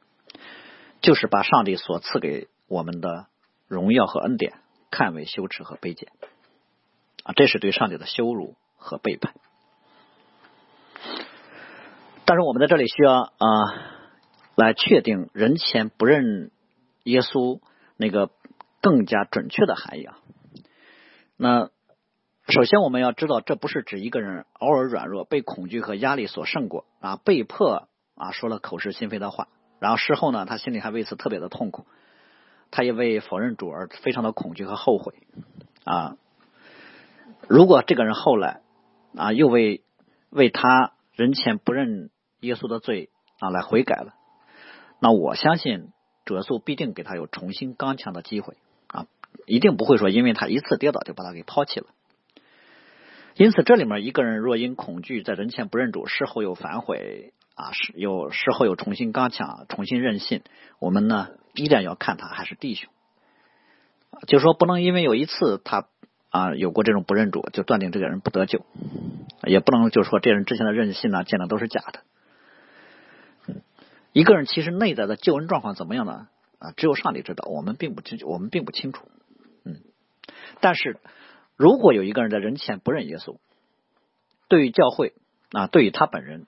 [1.02, 3.26] 就是把上帝所赐给我们的
[3.68, 4.54] 荣耀和恩典
[4.90, 6.10] 看为羞耻和卑贱
[7.24, 9.34] 啊，这是对上帝的羞辱和背叛。
[12.24, 13.28] 但是我们在这里需要啊。
[14.54, 16.50] 来确定人前不认
[17.04, 17.58] 耶稣
[17.96, 18.30] 那个
[18.82, 20.18] 更加准确的含义啊。
[21.38, 21.70] 那
[22.46, 29.48] 首先我们要知道，这不是指一个人偶尔软弱，被恐惧和压力所胜过啊，被迫啊说了口是心非的话，
[29.82, 31.86] 然后事后呢，他心里还为此特别的痛苦，
[32.70, 35.14] 他也为否认主而非常的恐惧和后悔
[35.82, 36.16] 啊。
[37.48, 38.60] 如果这个人后来
[39.16, 39.82] 啊又为
[40.30, 44.14] 为他人前不认耶稣的罪啊来悔改了。
[45.00, 45.88] 那我相信
[46.24, 49.06] 主耶稣必定给他有重新刚强的机会啊，
[49.46, 51.86] 一定不会说因为他一次跌倒就把他给抛弃了。
[53.34, 60.42] 因此，这里面一个人若因恐惧在人前不认主，事后又反悔啊，是又事后又重新刚强、重新任性，
[60.78, 62.90] 我们呢依然要看他还是弟兄，
[64.26, 65.86] 就说不能因为有一次他
[66.30, 68.64] 啊有过这种不认主，就断定这个人不得救，
[69.44, 72.00] 也不能就说这人之前的任性呢见的都是假的。
[74.12, 76.28] 一个人其实内在的救恩状况怎么样呢？
[76.58, 79.08] 啊，只有上帝知道，我们并不清，我们并不清楚。
[79.64, 79.80] 嗯，
[80.60, 80.98] 但是
[81.56, 83.38] 如果有一个人在人前不认耶稣，
[84.48, 85.14] 对于教会
[85.52, 86.46] 啊，对于他本人，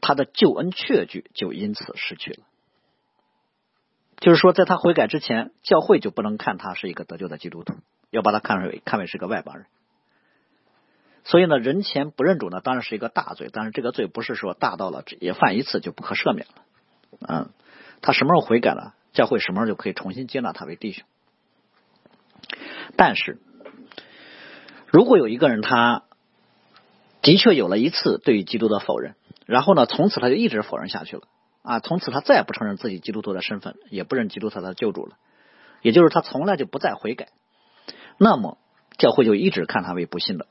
[0.00, 2.38] 他的救恩确据就因此失去了。
[4.18, 7.74] 就是说，在他悔改之前，教会就不能看他是一个得救的基督徒，
[8.10, 9.66] 要把他看为看为是个外邦人。
[11.24, 13.50] 所以呢，人前不认主呢，当然是一个大罪。
[13.52, 16.62] 但是这个罪不是说大到了也犯一次就不可赦免了。
[17.28, 17.50] 嗯，
[18.00, 21.04] 他什么时候悔改了，教会什么时候就可以重新接纳他为弟兄。
[22.96, 23.38] 但是，
[24.86, 26.04] 如果有一个人他
[27.20, 29.14] 的确有了一次对于基督的否认，
[29.46, 31.22] 然后呢，从此他就一直否认下去了。
[31.62, 35.16] 啊，从此他再也不承认自己基督徒的身份，也不认基督他的救主了，
[35.82, 37.28] 也就是他从来就不再悔改，
[38.18, 38.58] 那么
[38.98, 40.46] 教会就一直看他为不信的。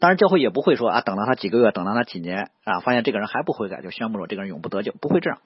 [0.00, 5.38] 当然，教会也不会说啊，等了他几个月，等了他几年啊，发现这个人还不悔改，就宣布说这个人永不得救，不会这样，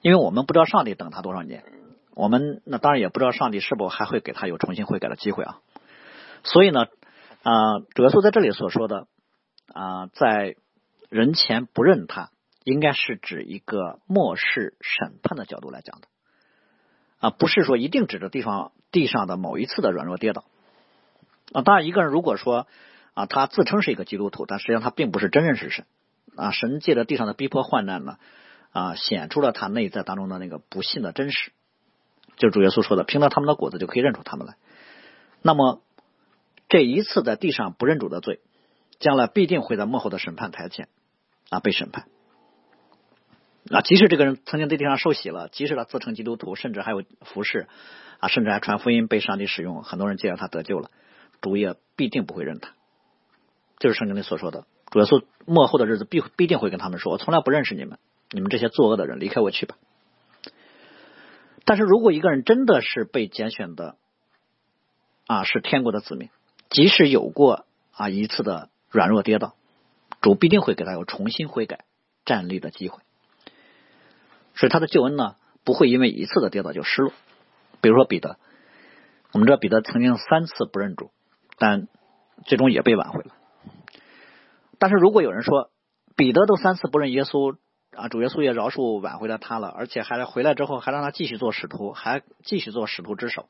[0.00, 1.62] 因为我们不知道上帝等他多少年，
[2.16, 5.58] 我们那当然也不知道上帝是否还会给他有重新悔改的机会啊。
[6.42, 6.86] 所以呢，
[7.44, 7.52] 啊，
[7.94, 9.06] 主耶稣在这里所说的
[9.72, 10.56] 啊，在
[11.12, 12.30] 人前不认他，
[12.64, 16.08] 应该是指一个末世审判的角度来讲的
[17.20, 20.44] 啊，不是说一定指着地方地上的某一次的软弱跌倒
[21.52, 21.62] 啊。
[21.62, 22.66] 当然，一个人如果说。
[23.14, 25.84] 啊，他自称是一个基督徒，但实际上他并不是真认识神
[26.34, 26.50] 啊。
[26.50, 28.16] 神借着地上的逼迫患难呢，
[28.70, 31.52] 啊，显出了他内在当中的那个不信的真实。
[32.38, 34.56] 就是主耶稣说的，凭着他们的果子就可以认出他们来。
[35.42, 35.82] 那么
[36.70, 38.40] 这一次在地上不认主的罪，
[38.98, 40.88] 将来必定会在幕后的审判台前
[41.52, 42.06] 啊被审判。
[43.70, 47.68] 啊，即使这个人曾经在地上受洗了，即使他自称基督徒，甚至还有服饰
[48.18, 50.90] 啊，甚至还传福音被上帝使用，很多人借着他得救了，
[51.40, 52.70] 主也必定不会认他。
[53.78, 57.98] 就是圣经里所说的，主耶稣末后的日子必必定会跟他们说：“我从来不认识你们，
[58.30, 59.76] 你们这些作恶的人，离开我去吧。”
[61.64, 63.96] 但是如果一个人真的是被拣选的
[65.26, 66.30] 啊，是天国的子民，
[66.68, 69.54] 即使有过啊一次的软弱跌倒，
[70.22, 71.84] 主必定会给他有重新悔改
[72.24, 73.02] 站立的机会。
[74.54, 77.12] 所以他的救恩呢，不会因为一次的跌倒就失落。
[77.80, 78.38] 比如说彼得，
[79.32, 81.10] 我们知道彼得曾经三次不认主，
[81.58, 81.88] 但
[82.46, 83.34] 最终也被挽回了。
[84.78, 85.70] 但是如果有人说
[86.16, 87.56] 彼得都三次不认耶稣
[87.94, 93.48] 啊，主耶稣也饶恕挽回了他了，而且还回来之后还让他继续做使徒，还继续做使徒之首，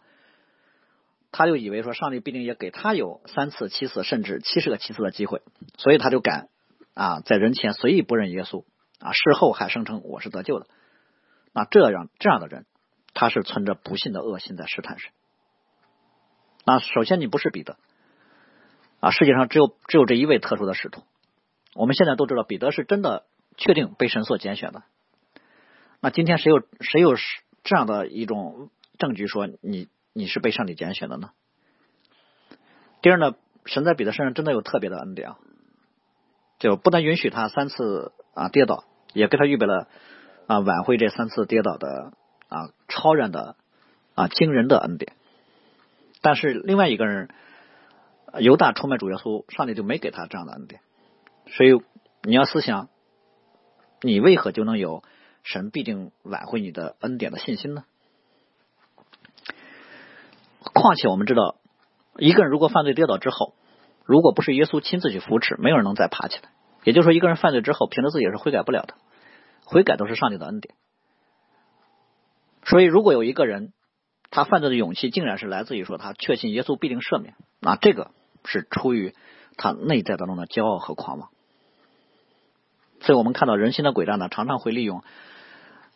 [1.31, 5.43] 他就以为说上帝必定也给他有三次、七次甚至七十个七次的机会，
[5.79, 6.49] 所以他就敢
[6.95, 8.65] 啊在人前随意不认耶稣
[8.99, 10.67] 啊，事后还声称我是得救的。
[11.53, 12.67] 那这样这样的人，
[13.15, 15.11] 他是存着不信的恶心在试探神。
[16.65, 17.77] 那首先你不是彼得
[19.01, 21.03] 啊，世界上只有只有这一位特殊的使徒。
[21.75, 23.25] 我们现在都知道，彼得是真的
[23.57, 24.83] 确定被神所拣选的。
[26.01, 27.17] 那今天谁有谁有
[27.65, 31.31] 这样的一种证据说你你是被上帝拣选的呢？
[33.01, 33.35] 第二呢，
[33.67, 35.35] 神在彼得身上真的有特别的恩典，
[36.63, 39.89] 就不能允许他三次啊跌倒，也给他预备了
[40.47, 42.13] 啊挽回这三次跌倒的
[42.49, 43.57] 啊超然的
[44.15, 45.15] 啊惊人的恩典。
[46.21, 47.31] 但是另外一个人
[48.39, 50.83] 犹大出卖主耶稣，上帝就没给他这样的恩典。
[51.49, 51.83] 所以
[52.23, 52.89] 你要思想，
[54.01, 55.03] 你为何就能有
[55.43, 57.83] 神必定挽回你的恩典的信心呢？
[60.61, 61.57] 况且我们知道，
[62.19, 63.57] 一个人如果犯罪跌倒之后，
[64.13, 66.51] 如果不是耶稣亲自去扶持，没有人能再爬起来。
[66.85, 68.93] 也就是说，一个人犯罪之后，凭着自己是悔改不了的，
[69.65, 70.75] 悔改都是上帝的恩典。
[72.63, 73.73] 所以，如果有一个人
[74.31, 78.11] 他犯罪的勇气竟然是来自于说他确信耶稣必定赦免，那这个
[78.45, 79.15] 是出于
[79.57, 81.31] 他内在当中的骄傲和狂妄。
[83.01, 85.03] 所以我们看到人心的诡诈呢，常常会利用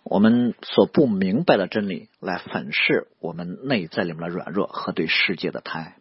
[0.04, 5.96] 我们所不明白的真理来粉饰我们内在里面的软弱和对世界的贪爱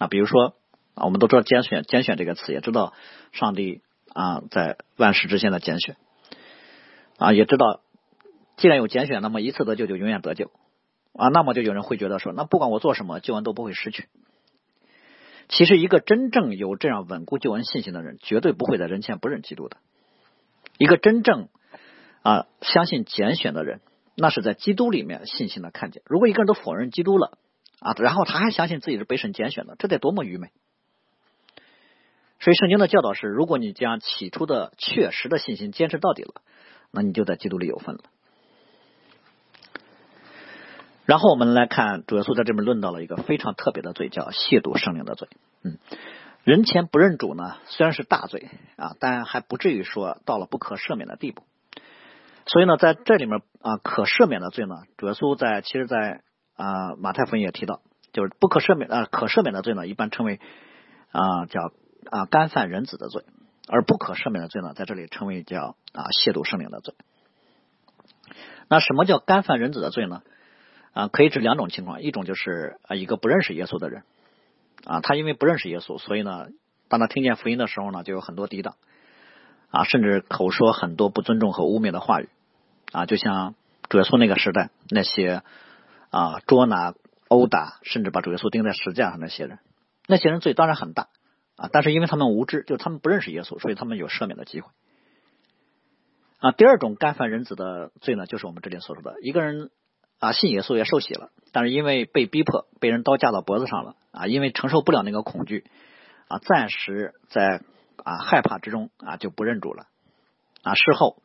[0.00, 0.06] 啊。
[0.06, 0.54] 比如说
[0.96, 2.94] 啊，我们都知道拣选拣选这个词，也知道
[3.32, 3.82] 上帝
[4.12, 5.96] 啊在万事之间的拣选
[7.18, 7.82] 啊，也知道
[8.56, 10.50] 既然有拣选，那么一次得救就永远得救
[11.12, 11.28] 啊。
[11.28, 14.08] 那么就有人会觉得说，那不管我做什么，救恩都不会失去。
[15.48, 19.76] 其实，一个真正有这样稳固救恩信心的人，绝对不会在人前不认基督的。
[20.78, 21.48] 一个真正
[22.22, 23.80] 啊相信拣选的人，
[24.16, 26.02] 那是在基督里面信心的看见。
[26.06, 27.38] 如果一个人都否认基督了
[27.80, 30.50] 啊，然后他还相信自己是被神拣选的，这得多么愚昧！
[32.38, 36.34] 所以圣经的教导是：如果你将起初的确实的信心坚持到底了，
[36.90, 38.00] 那你就在基督里有份了。
[41.04, 45.28] 然后我们来看，主耶稣在这边论到了一个非常特别的罪，叫亵渎圣灵的罪。
[45.62, 45.78] 嗯。
[46.44, 51.42] 人前不认主呢，虽然是大罪啊，但还不至于说到了不可赦免的地步。
[52.46, 56.22] 所以呢，在这里面啊，可赦免的罪呢，主耶稣在其实，在
[56.54, 57.80] 啊马太福音也提到，
[58.12, 60.38] 就是不可赦免啊可赦免的罪呢，一般称为
[61.10, 61.72] 啊叫
[62.10, 63.24] 啊干犯人子的罪，
[63.68, 66.94] 而不可赦免的罪呢，在这里称为叫啊亵渎圣灵的罪。
[68.68, 70.22] 那什么叫干犯人子的罪呢？
[70.92, 74.02] 啊，可以指两种情况，一种就是啊一个不认识耶稣的人。
[74.84, 76.48] 啊，他因为不认识耶稣，所以呢，
[76.88, 78.76] 当他听见福音的时候呢，就有很多抵挡，
[79.70, 82.28] 啊，甚至口说很多不尊重和污蔑的话语，
[82.92, 83.54] 啊，就像
[83.88, 85.42] 主耶稣那个时代那些
[86.10, 86.94] 啊捉拿、
[87.28, 89.58] 殴打，甚至把主耶稣钉在石架上那些人，
[90.06, 91.08] 那些人罪当然很大
[91.56, 94.68] 啊，但是因为他们无知，就他们不认识耶稣，所以他们有赦免的机会。
[96.38, 99.70] 啊，第二种干犯人子的罪呢，就是我们这里所说的一个人。
[100.18, 105.66] 啊，信耶稣也受洗了，但是因为被逼迫，被人刀架到脖子上了啊，因为承受不了那个恐惧
[106.26, 107.60] 啊，暂时在
[108.02, 109.88] 啊害怕之中啊就不认主了
[110.62, 111.18] 啊，事后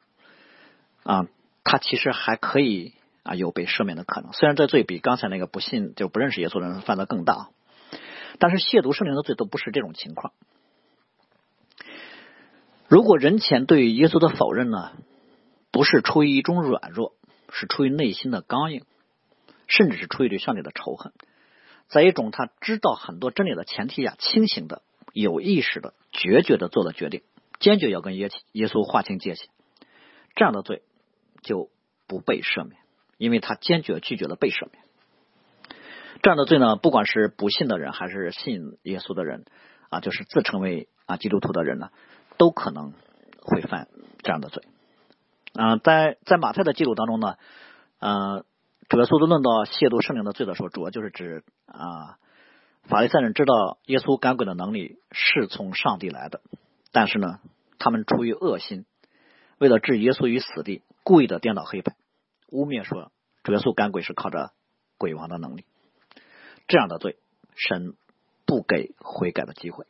[1.04, 1.26] 啊
[1.64, 7.48] 他其实还可以啊有被赦免的可能，虽然这罪比刚才那个不信就不认识耶稣的人犯的更大，
[8.40, 10.34] 但是亵渎圣灵的罪都不是这种情况。
[12.88, 14.92] 如果人前对耶稣的否认呢，
[15.72, 17.14] 不是出于一种软弱。
[17.54, 18.86] 是出于内心的刚硬，
[19.68, 21.12] 甚至是出于对上帝的仇恨，
[21.90, 27.24] 在一种他知道很多真理的前提下，清醒的有意识的、决绝的做了决定，
[27.60, 29.50] 坚决要跟耶耶稣划清界限，
[30.34, 30.82] 这样的罪
[31.42, 31.70] 就
[32.08, 32.80] 不被赦免，
[33.18, 34.82] 因为他坚决拒绝了被赦免。
[36.22, 39.46] 这样的罪呢，不管是不信的人还是信耶稣的人
[39.90, 41.90] 啊，就是自称为啊基督徒的人呢，
[42.38, 42.94] 都可能
[43.42, 43.88] 会犯
[44.24, 44.64] 这样的罪。
[45.54, 47.38] 啊，在在马太的记录当中呢，
[48.00, 48.46] 呃，
[48.88, 52.18] 主耶稣都论到亵渎圣灵的罪的时候，主要就是指啊。
[52.84, 56.42] 法利赛人知道耶稣赶鬼的能力是从上帝来的，
[56.92, 57.40] 但是呢，
[57.78, 58.86] 他们出于恶心，
[59.60, 61.96] 为了置耶稣于死地，故意的颠倒黑白，
[62.50, 63.12] 污蔑说
[63.44, 64.52] 主耶稣赶鬼是靠着
[64.98, 65.66] 鬼王的能力。
[66.72, 67.18] 这样的罪，
[67.56, 67.94] 神
[68.48, 69.86] 不给悔改的机会。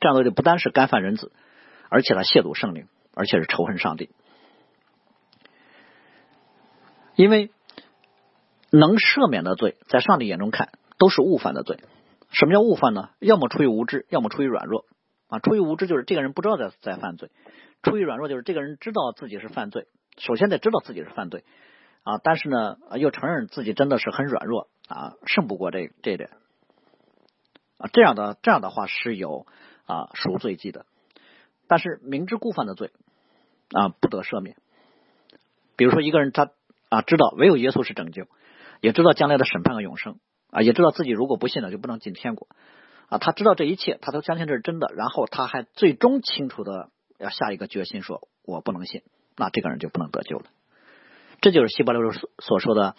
[0.00, 1.32] 这样的罪不单是干犯人子，
[1.90, 4.08] 而且他亵渎圣灵，而且是仇恨上帝。
[7.14, 7.50] 因为
[8.70, 10.70] 能赦免的罪，在上帝眼中看。
[11.00, 11.78] 都是误犯的罪。
[12.32, 13.10] 什么叫误犯呢？
[13.20, 14.84] 要么出于无知，要么出于软弱
[15.28, 15.38] 啊。
[15.38, 17.28] 出于无知就是这个人不知道在在犯罪；
[17.84, 19.86] 出于软弱就是这个人知道自己是犯罪，
[20.16, 21.44] 首先得知道自己是犯罪
[22.02, 26.30] 啊，但是呢又承认自己真的是很软弱啊，胜不过这这点
[27.76, 27.88] 啊。
[27.92, 29.46] 这样的这样的话是有
[29.86, 30.86] 啊赎罪记的，
[31.68, 32.90] 但是明知故犯的罪
[33.70, 34.56] 啊不得赦免。
[35.76, 36.50] 比如说一个人他
[36.88, 38.26] 啊知道唯有耶稣是拯救，
[38.80, 40.18] 也知道将来的审判和永生。
[40.50, 42.48] 啊，也知道自己如果不信了就不能进天国
[43.08, 49.02] 啊，他知道这一切，他都相信这是真的，然后他还最终清楚的要下一个决心，说我不能信，
[49.36, 50.46] 那这个人就不能得救了。
[51.42, 52.96] 这就是希伯来书所说的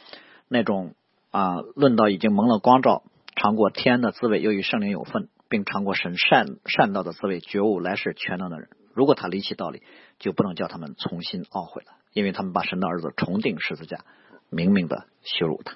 [0.47, 0.93] 那种
[1.31, 3.03] 啊，论到已经蒙了光照，
[3.35, 9.83] 尝过天的滋味，又与圣灵有份，并尝过神善善道的滋味，觉悟来世全能的人，如果他离弃道理，
[10.17, 13.99] 就不能叫他们重新懊悔了，因为他们把神的儿子重定十字架，
[14.49, 15.75] 明明的羞辱他。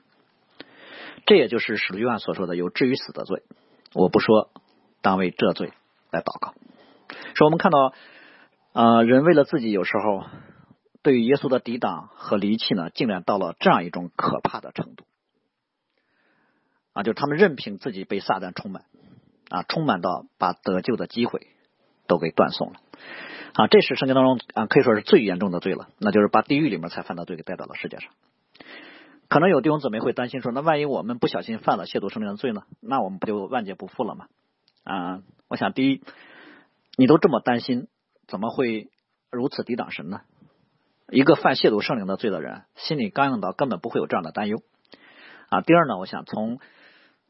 [1.25, 3.43] 这也就是使徒约翰所说的有至于死的罪。
[3.93, 4.49] 我不说，
[5.01, 5.71] 当为这罪
[6.11, 6.55] 来祷告。
[7.35, 7.93] 说我们看到，
[8.73, 10.25] 呃，人为了自己有时候
[11.03, 15.05] 对于耶稣的抵挡和离弃呢，竟然到了这样一种可怕的程度。
[16.93, 18.85] 啊，就是他们任凭自己被撒旦充满，
[19.49, 21.47] 啊，充满到把得救的机会
[22.07, 22.79] 都给断送了。
[23.53, 28.09] 啊，这是圣经当中啊可以说是最严重的罪了，那就是把地狱里面才犯的罪给带到了世界上。
[29.27, 32.63] 可能有弟兄姊妹会担心说，那万一我们不小心犯了亵渎圣灵的罪呢？
[32.79, 34.27] 那我们不就万劫不复了吗？
[34.83, 36.03] 啊，我想第一，
[36.97, 37.87] 你都这么担心，
[38.27, 38.89] 怎么会
[39.31, 40.21] 如此抵挡神呢？
[41.09, 44.61] 一个犯亵渎圣灵的罪的人，心里刚硬到根本不会有这样的担忧。
[45.49, 46.59] 啊，第二呢，我想从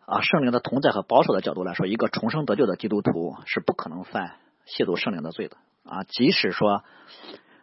[0.06, 4.36] 啊圣灵的同在和保守的角度来说，一个重生得救的基督徒是不可能犯
[4.68, 5.58] 亵渎圣灵的罪的。
[5.84, 6.84] 啊，即使说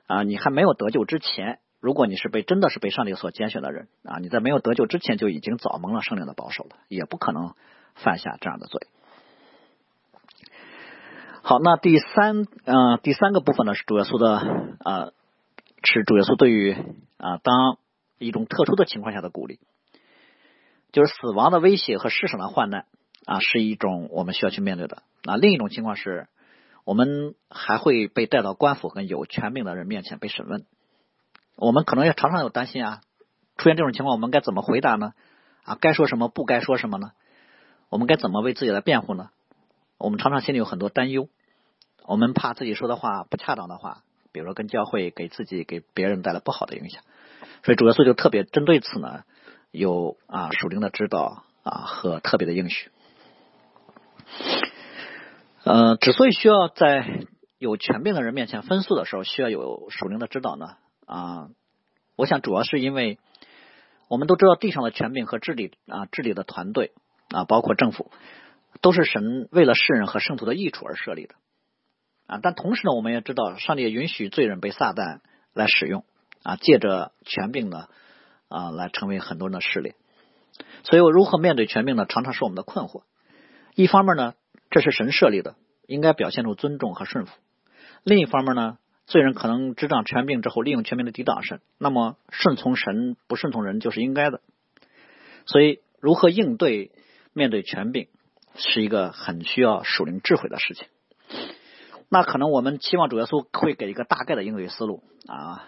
[0.07, 1.59] 啊你还没有得救之前。
[1.81, 7.55] 如果你是被真的是被上帝所拣选的人啊，你在没有得救之前就已经早蒙了圣灵的保守了，也不可能
[7.95, 8.87] 犯下这样的罪。
[11.41, 15.13] 好，那第三呃第三个部分呢是主耶稣的呃
[15.83, 16.77] 是主耶稣对于
[17.17, 17.79] 啊当
[18.19, 19.59] 一种特殊的情况下的鼓励，
[20.93, 22.87] 就是死亡的威胁和世上的患难
[23.27, 25.37] 啊是一种我们需要去面对的啊。
[25.37, 26.29] 另一种情况是
[26.85, 30.65] 我们还会被带到官府跟有权柄的人面前被审问。
[31.57, 33.01] 我们可能也常常有担心啊，
[33.57, 35.13] 出现这种情况，我们该怎么回答呢？
[35.65, 37.13] 啊，该说什么，不该说什么呢？
[37.91, 39.31] 我们该怎么为自己来辩护呢？
[39.99, 41.29] 我们常常心里有很多担忧，
[42.07, 47.03] 我们怕自己说的话不恰当的话，比如说跟教会给自己给别人带来不好的影响，
[47.63, 49.25] 所以主耶稣就特别针对此呢，
[49.71, 52.91] 有啊属灵的指导啊和特别的应许。
[55.63, 57.27] 呃，之所以需要在
[57.59, 60.77] 有权柄的人面前分诉的时候，需要有属灵的指导呢？
[61.07, 61.51] 啊，
[62.17, 63.19] 我想主要是因为
[64.09, 66.93] 我们都知道地上的权柄和治理啊治理的团队
[67.29, 68.11] 啊，包括政府，
[68.81, 71.35] 都是神为了世人和圣徒的益处而设立的
[72.27, 72.41] 啊。
[72.43, 75.21] 但同时呢，我们也知道上帝也允许罪人被撒旦
[75.53, 76.05] 来使用
[76.43, 77.89] 啊，借着权柄呢
[78.51, 79.95] 啊来成为很多人的势力。
[80.85, 82.05] 所以，我如何面对权柄呢？
[82.05, 83.05] 常常是我们的困惑。
[83.75, 84.35] 一方面呢，
[84.69, 85.55] 这是神设立的，
[85.87, 87.33] 应该表现出尊重和顺服；
[88.05, 88.77] 另一方面呢。
[89.07, 94.41] 罪人可能执掌权柄之后，利用权柄的抵挡神，那么顺从神不顺从人就是应该的。
[95.47, 96.93] 所以，如何应对
[97.33, 98.07] 面对权柄，
[98.55, 100.87] 是一个很需要属灵智慧的事情。
[102.09, 105.67] 那可能我们期望主耶稣会给一个大概的应对思路啊，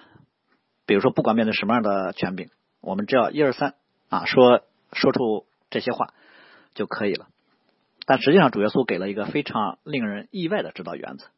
[0.87, 2.49] 比如说，不管面对什么样的权柄，
[2.83, 3.75] 我们只要一二三
[4.11, 4.61] 啊，说
[4.93, 6.13] 说出这些话
[6.75, 7.29] 就可以了。
[8.05, 11.29] 但实际上，主耶稣给了一个非常令人意外的指导原则。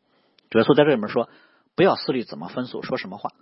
[0.50, 1.28] 主耶稣在这里面说。
[1.76, 3.32] 不要思虑怎么分诉，说什么话。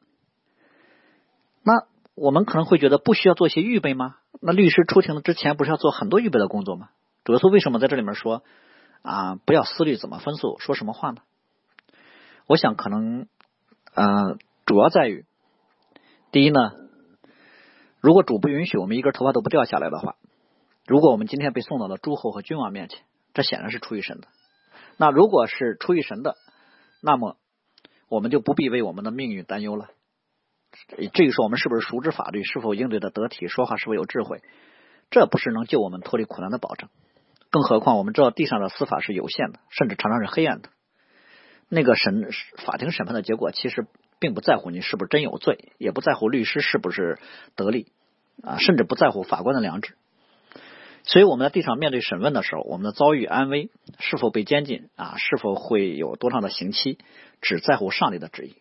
[1.62, 4.16] 那我们可能会觉得不需要做些预备吗？
[4.40, 6.88] 那律师出庭之前不是要做很多预备的工作吗？
[7.24, 8.42] 主耶稣为什么在这里面说
[9.02, 11.18] 啊，不要思虑怎么分诉，说什么话呢？
[12.46, 13.26] 我想可能，
[13.92, 15.26] 呃，主要在于，
[16.30, 16.72] 第一呢，
[18.02, 20.16] 如果主不允许我们一根头发都不掉下来的话，
[20.86, 23.00] 如果我们今天被送到了诸侯和君王面前，
[23.32, 24.26] 这显然是出于神的。
[24.96, 26.36] 那如果是出于神的，
[27.00, 27.36] 那么
[28.08, 29.88] 我们就不必为我们的命运担忧了。
[31.14, 34.42] 至于说我们是不是熟知法律，是否应对的得体，说话是否有智慧，
[35.10, 36.88] 这不是能救我们脱离苦难的保证。
[37.50, 40.70] 更何况我们知道地上的司法是有限的，甚至常常是黑暗的。
[41.68, 42.28] 那个审
[42.66, 43.86] 法庭审判的结果，其实
[44.22, 47.18] 并不在乎你是不是真有罪，也不在乎律师是不是
[47.56, 47.88] 得利
[48.40, 49.96] 啊，甚至不在乎法官的良知。
[51.02, 56.98] 所以我们在地上面对审问的时候，我们的遭遇安危，是否被监禁啊，是否会有多长的刑期，
[57.40, 58.54] 只在乎上帝的旨意。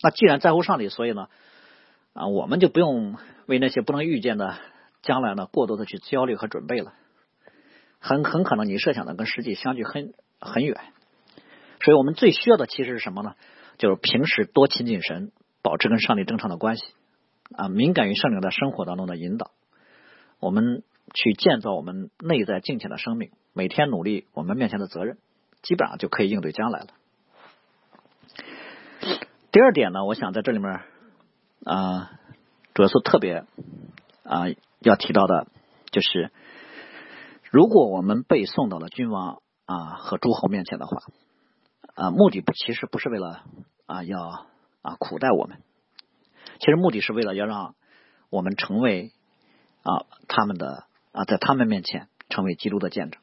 [0.00, 1.26] 那既然在乎上帝，所以呢，
[2.12, 3.16] 啊，我们就不用
[3.46, 4.56] 为那些不能预见的
[5.02, 6.92] 将来呢过多的去焦虑和准备了。
[7.98, 10.78] 很很可能你设想的跟实际相距很很远。
[11.82, 13.34] 所以我们最需要的其实是什么呢？
[13.78, 16.84] 就是平时多亲近神，保持跟上帝正常的关系
[17.54, 19.50] 啊，敏感于圣灵的生活当中的引导。
[20.40, 20.82] 我们
[21.14, 25.18] 去建造我们内在敬虔的生命，每天努力我们面前的责任，
[25.62, 26.86] 基本上就可以应对将来了。
[29.52, 30.80] 第二点呢，我想在这里面
[31.64, 32.10] 啊，
[32.74, 33.44] 主要是特别
[34.24, 34.46] 啊
[34.80, 35.46] 要提到的，
[35.90, 36.30] 就是
[37.50, 40.98] 如果我们被送到了君王啊和诸侯面前的话，
[41.96, 43.42] 啊，目的不其实不是为了
[43.86, 44.46] 啊要
[44.82, 45.62] 啊苦待我们，
[46.60, 47.74] 其实目的是为了要让
[48.30, 49.12] 我们成为
[49.82, 53.20] 啊他们的啊在他们面前成为基督的见证。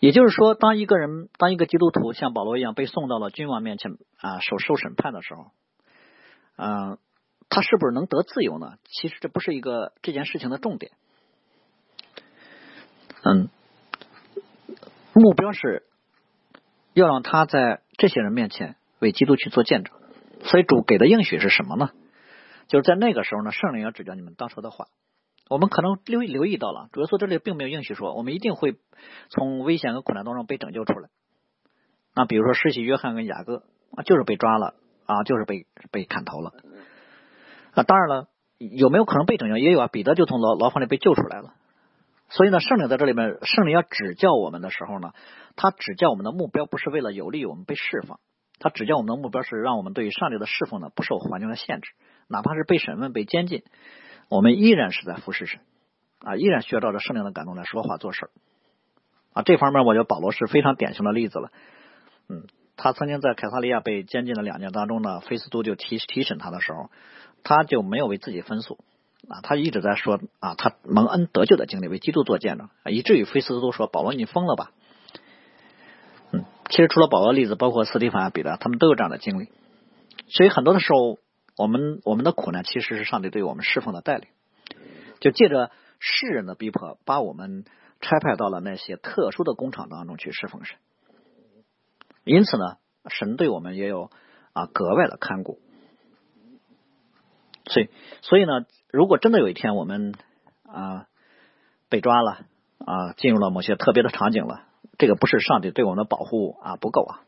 [0.00, 5.50] 也就是说，当一个人，当一个基督徒像保罗一样被送到了君王面前啊，受受审判的时候，
[6.56, 6.98] 嗯，
[7.48, 8.74] 他是不是能得自由呢？
[8.84, 10.92] 其实这不是一个这件事情的重点。
[13.24, 13.48] 嗯，
[15.14, 15.87] 目标是
[17.00, 19.94] 要让他在这些人面前为基督去做见证。
[20.42, 21.90] 所以主给的应许是什么呢？
[22.68, 24.86] 就是在那个时候呢，圣灵要指教你们当说的话。
[25.48, 28.76] 我们可能留留意到了，主要说这里并没有应许说我们一定会
[29.30, 31.08] 从危险和苦难当中被拯救出来。
[32.14, 33.62] 那比如说，施洗约翰跟雅各
[33.96, 34.74] 啊，就是被抓了
[35.06, 36.52] 啊，就是被被砍头了。
[37.72, 38.28] 啊，当然了，
[38.58, 39.56] 有没有可能被拯救？
[39.56, 41.54] 也有啊，彼得就从牢牢房里被救出来了。
[42.30, 45.12] 所以呢，圣灵在这里面，圣灵要指教我们的时候呢，
[45.56, 48.20] 他指教我们的目标不是为了有利于我们被释放，
[48.58, 51.90] 他指教我们的目标是让我们对于上帝的侍奉呢不受环境的限制，
[52.28, 53.62] 哪怕是被审问、被监禁。
[54.28, 55.60] 我们依然是在服侍神
[56.20, 58.28] 啊，依然需要照着圣灵的感动来说话做事
[59.32, 59.42] 啊。
[59.42, 61.50] 这方面，我觉得保罗是非常典型的例子了。
[62.28, 62.44] 嗯，
[62.76, 66.90] 他曾经在凯撒利亚被监禁了两年当中呢，菲斯都就提提审他的时候，
[67.42, 68.76] 他就没有为自己分诉
[69.26, 74.72] 啊，他一直在说啊，他蒙恩得救的经历为基督做见证，以至于菲斯都说保罗你疯了吧？
[76.32, 79.48] 嗯，其实除了保罗例子，包括斯蒂凡、彼得，他们都有这样的经历。
[80.28, 81.18] 所以很多的时候。
[81.60, 84.28] 我们我们的苦难其实是上帝对我们侍奉的带领，
[85.18, 87.64] 就借着世人的逼迫，把我们
[88.00, 90.76] 差派到了那些特殊的工厂当中去侍奉神。
[92.22, 92.76] 因此呢，
[93.08, 94.12] 神对我们也有
[94.52, 95.58] 啊格外的看顾。
[97.68, 97.90] 所以，
[98.22, 100.14] 所以呢，如果真的有一天我们
[100.66, 101.06] 啊
[101.88, 102.40] 被抓了
[102.78, 104.62] 啊，进入了某些特别的场景了，
[104.98, 107.20] 这个不是上帝对我们的保护啊不够啊。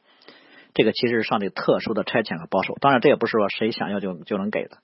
[0.72, 4.78] 这个其实是上帝特殊的差遣和保守，当然这也不是说谁想要就就能给的，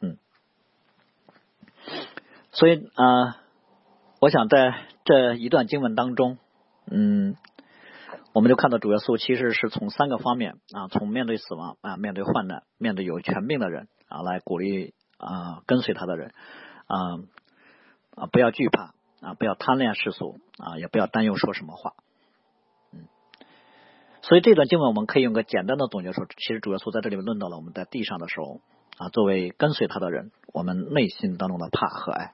[0.00, 0.18] 嗯，
[2.52, 3.40] 所以啊，
[4.20, 4.74] 我想在
[5.04, 6.36] 这一段经文当中，
[6.90, 7.34] 嗯，
[8.34, 16.32] 我们就看到主耶稣其实是从三个方面啊，从面对死亡啊，面对患难，面对有权柄的人啊，来鼓励啊跟随他的人
[16.86, 16.96] 啊
[18.14, 21.94] 啊不要惧怕啊，不要贪恋世俗啊，也不要担忧说什么话。
[22.92, 23.06] 嗯
[24.22, 28.60] 所以这段经文我们可以用个简单的总结说，其实主耶稣在这里面论到了我们在地上的时候
[28.98, 32.32] 啊，作为跟随他的人，我们内心当中的怕和爱。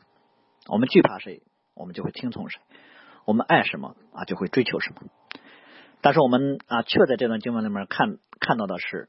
[0.68, 1.42] 我们惧怕谁，
[1.74, 2.60] 我们就会听从谁；
[3.26, 5.02] 我们爱什么啊，就会追求什么。
[6.00, 9.08] 但是我们啊，却在这段经文里面看看到的是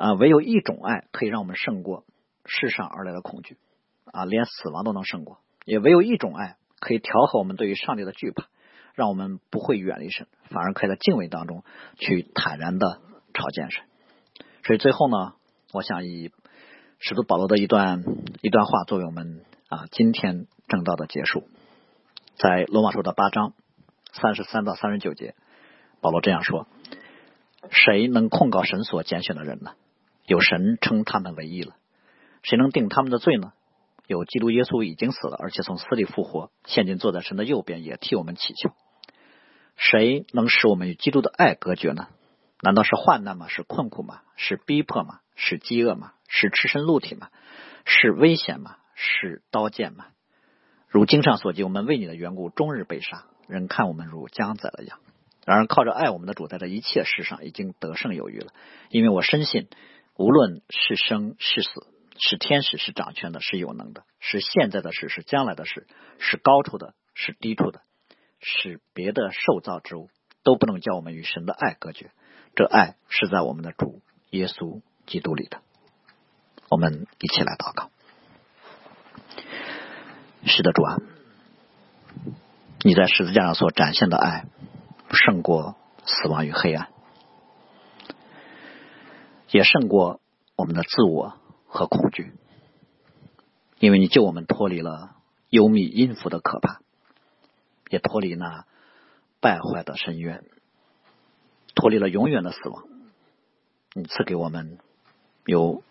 [0.00, 2.04] 啊，唯有一种爱可以让我们胜过
[2.46, 3.58] 世上而来的恐惧
[4.06, 5.36] 啊，连死亡都能胜过；
[5.66, 8.46] 也唯有一种爱可以调和我们对于上帝的惧怕。
[8.94, 11.64] 让我们不会远离神，反而可以在敬畏当中
[11.96, 13.00] 去坦然的
[13.32, 13.84] 朝见神。
[14.64, 15.34] 所以最后呢，
[15.72, 16.32] 我想以
[16.98, 18.02] 使徒保罗的一段
[18.42, 21.44] 一段话作为我们啊今天正道的结束。
[22.36, 23.54] 在罗马书的八章
[24.12, 25.34] 三十三到三十九节，
[26.00, 26.66] 保罗这样说
[27.70, 29.72] ：“谁能控告神所拣选的人呢？
[30.30, 31.74] 有神称他们为义了。
[32.44, 33.52] 谁能定他们的罪呢？
[34.06, 38.70] 有基督耶稣已经死了，而且从死里复活，现今坐在神的右边，也替我们祈求。
[39.74, 42.06] 谁能使我们与基督的爱隔绝呢？
[42.60, 43.48] 难道是患难吗？
[43.48, 44.20] 是困苦吗？
[44.36, 45.18] 是逼迫吗？
[45.34, 46.12] 是饥饿吗？
[46.28, 47.30] 是赤身露体吗？
[47.84, 48.76] 是危险吗？
[48.94, 50.06] 是刀剑吗？
[50.86, 55.00] 如经上所记，我们为你的缘故，终日被杀，人看我们如将宰的羊。
[55.44, 58.52] 然而靠着爱我们的主，在这一切事上已经得胜有余了。
[58.90, 59.66] 因为我深信，
[60.20, 61.86] 无论是生是死，
[62.18, 65.86] 是天使是掌权的，是有能的，是现在的事，是将来的事，
[66.18, 67.80] 是高处的，是低处的，
[68.38, 70.10] 是别的受造之物，
[70.42, 72.10] 都不能叫我们与神的爱隔绝。
[72.54, 75.62] 这爱是在我们的主耶稣基督里的。
[76.68, 77.90] 我们一起来祷告。
[80.44, 80.98] 是的，主啊，
[82.82, 84.44] 你在十字架上所展现的爱，
[85.12, 86.90] 胜过死亡与黑暗，
[89.50, 90.20] 也胜过
[90.56, 91.34] 我们的自我
[91.66, 92.32] 和恐惧，
[93.78, 95.16] 因为你救我们脱离了
[95.48, 96.80] 幽密阴符的可怕，
[97.90, 98.66] 也脱离那
[99.40, 100.44] 败坏的深渊，
[101.74, 102.84] 脱离了永远的死亡。
[103.94, 104.78] 你赐给我们
[105.44, 105.82] 有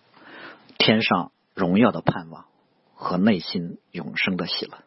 [0.78, 2.45] 天上荣耀的盼望。
[3.01, 4.84] 和内心永生的喜乐，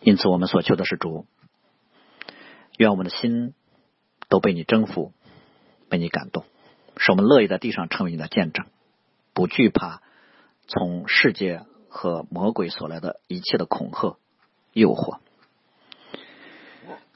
[0.00, 1.26] 因此我们所求的是主，
[2.78, 3.52] 愿我们的心
[4.30, 5.12] 都被你征服，
[5.90, 6.46] 被你感动，
[6.96, 8.66] 使我们乐意在地上成为你的见证，
[9.32, 10.02] 不惧怕
[10.66, 14.18] 从世界和魔鬼所来的一切的恐吓、
[14.72, 15.18] 诱惑。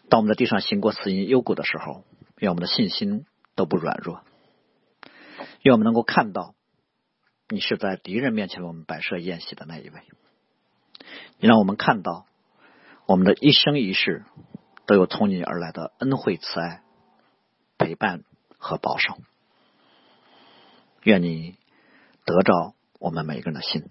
[0.09, 2.05] 当我们在地上行过死荫幽谷的时候，
[2.39, 4.23] 愿我们的信心都不软弱，
[5.63, 6.55] 愿我们能够看到。
[7.51, 10.03] 你是在敌人面前为我们摆设宴席的那一位，
[11.39, 12.27] 你让我们看到
[13.07, 14.27] 我们的一生一世
[14.85, 16.83] 都有从你而来的恩惠慈爱
[17.79, 18.23] 陪伴
[18.59, 19.17] 和保守。
[21.03, 21.57] 愿你
[22.25, 23.85] 得着我们每个人的心，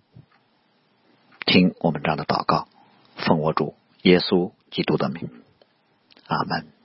[1.45, 2.68] 听我们这样的祷告，
[3.16, 5.30] 奉我主耶稣基督的名，
[6.28, 6.76] 阿门。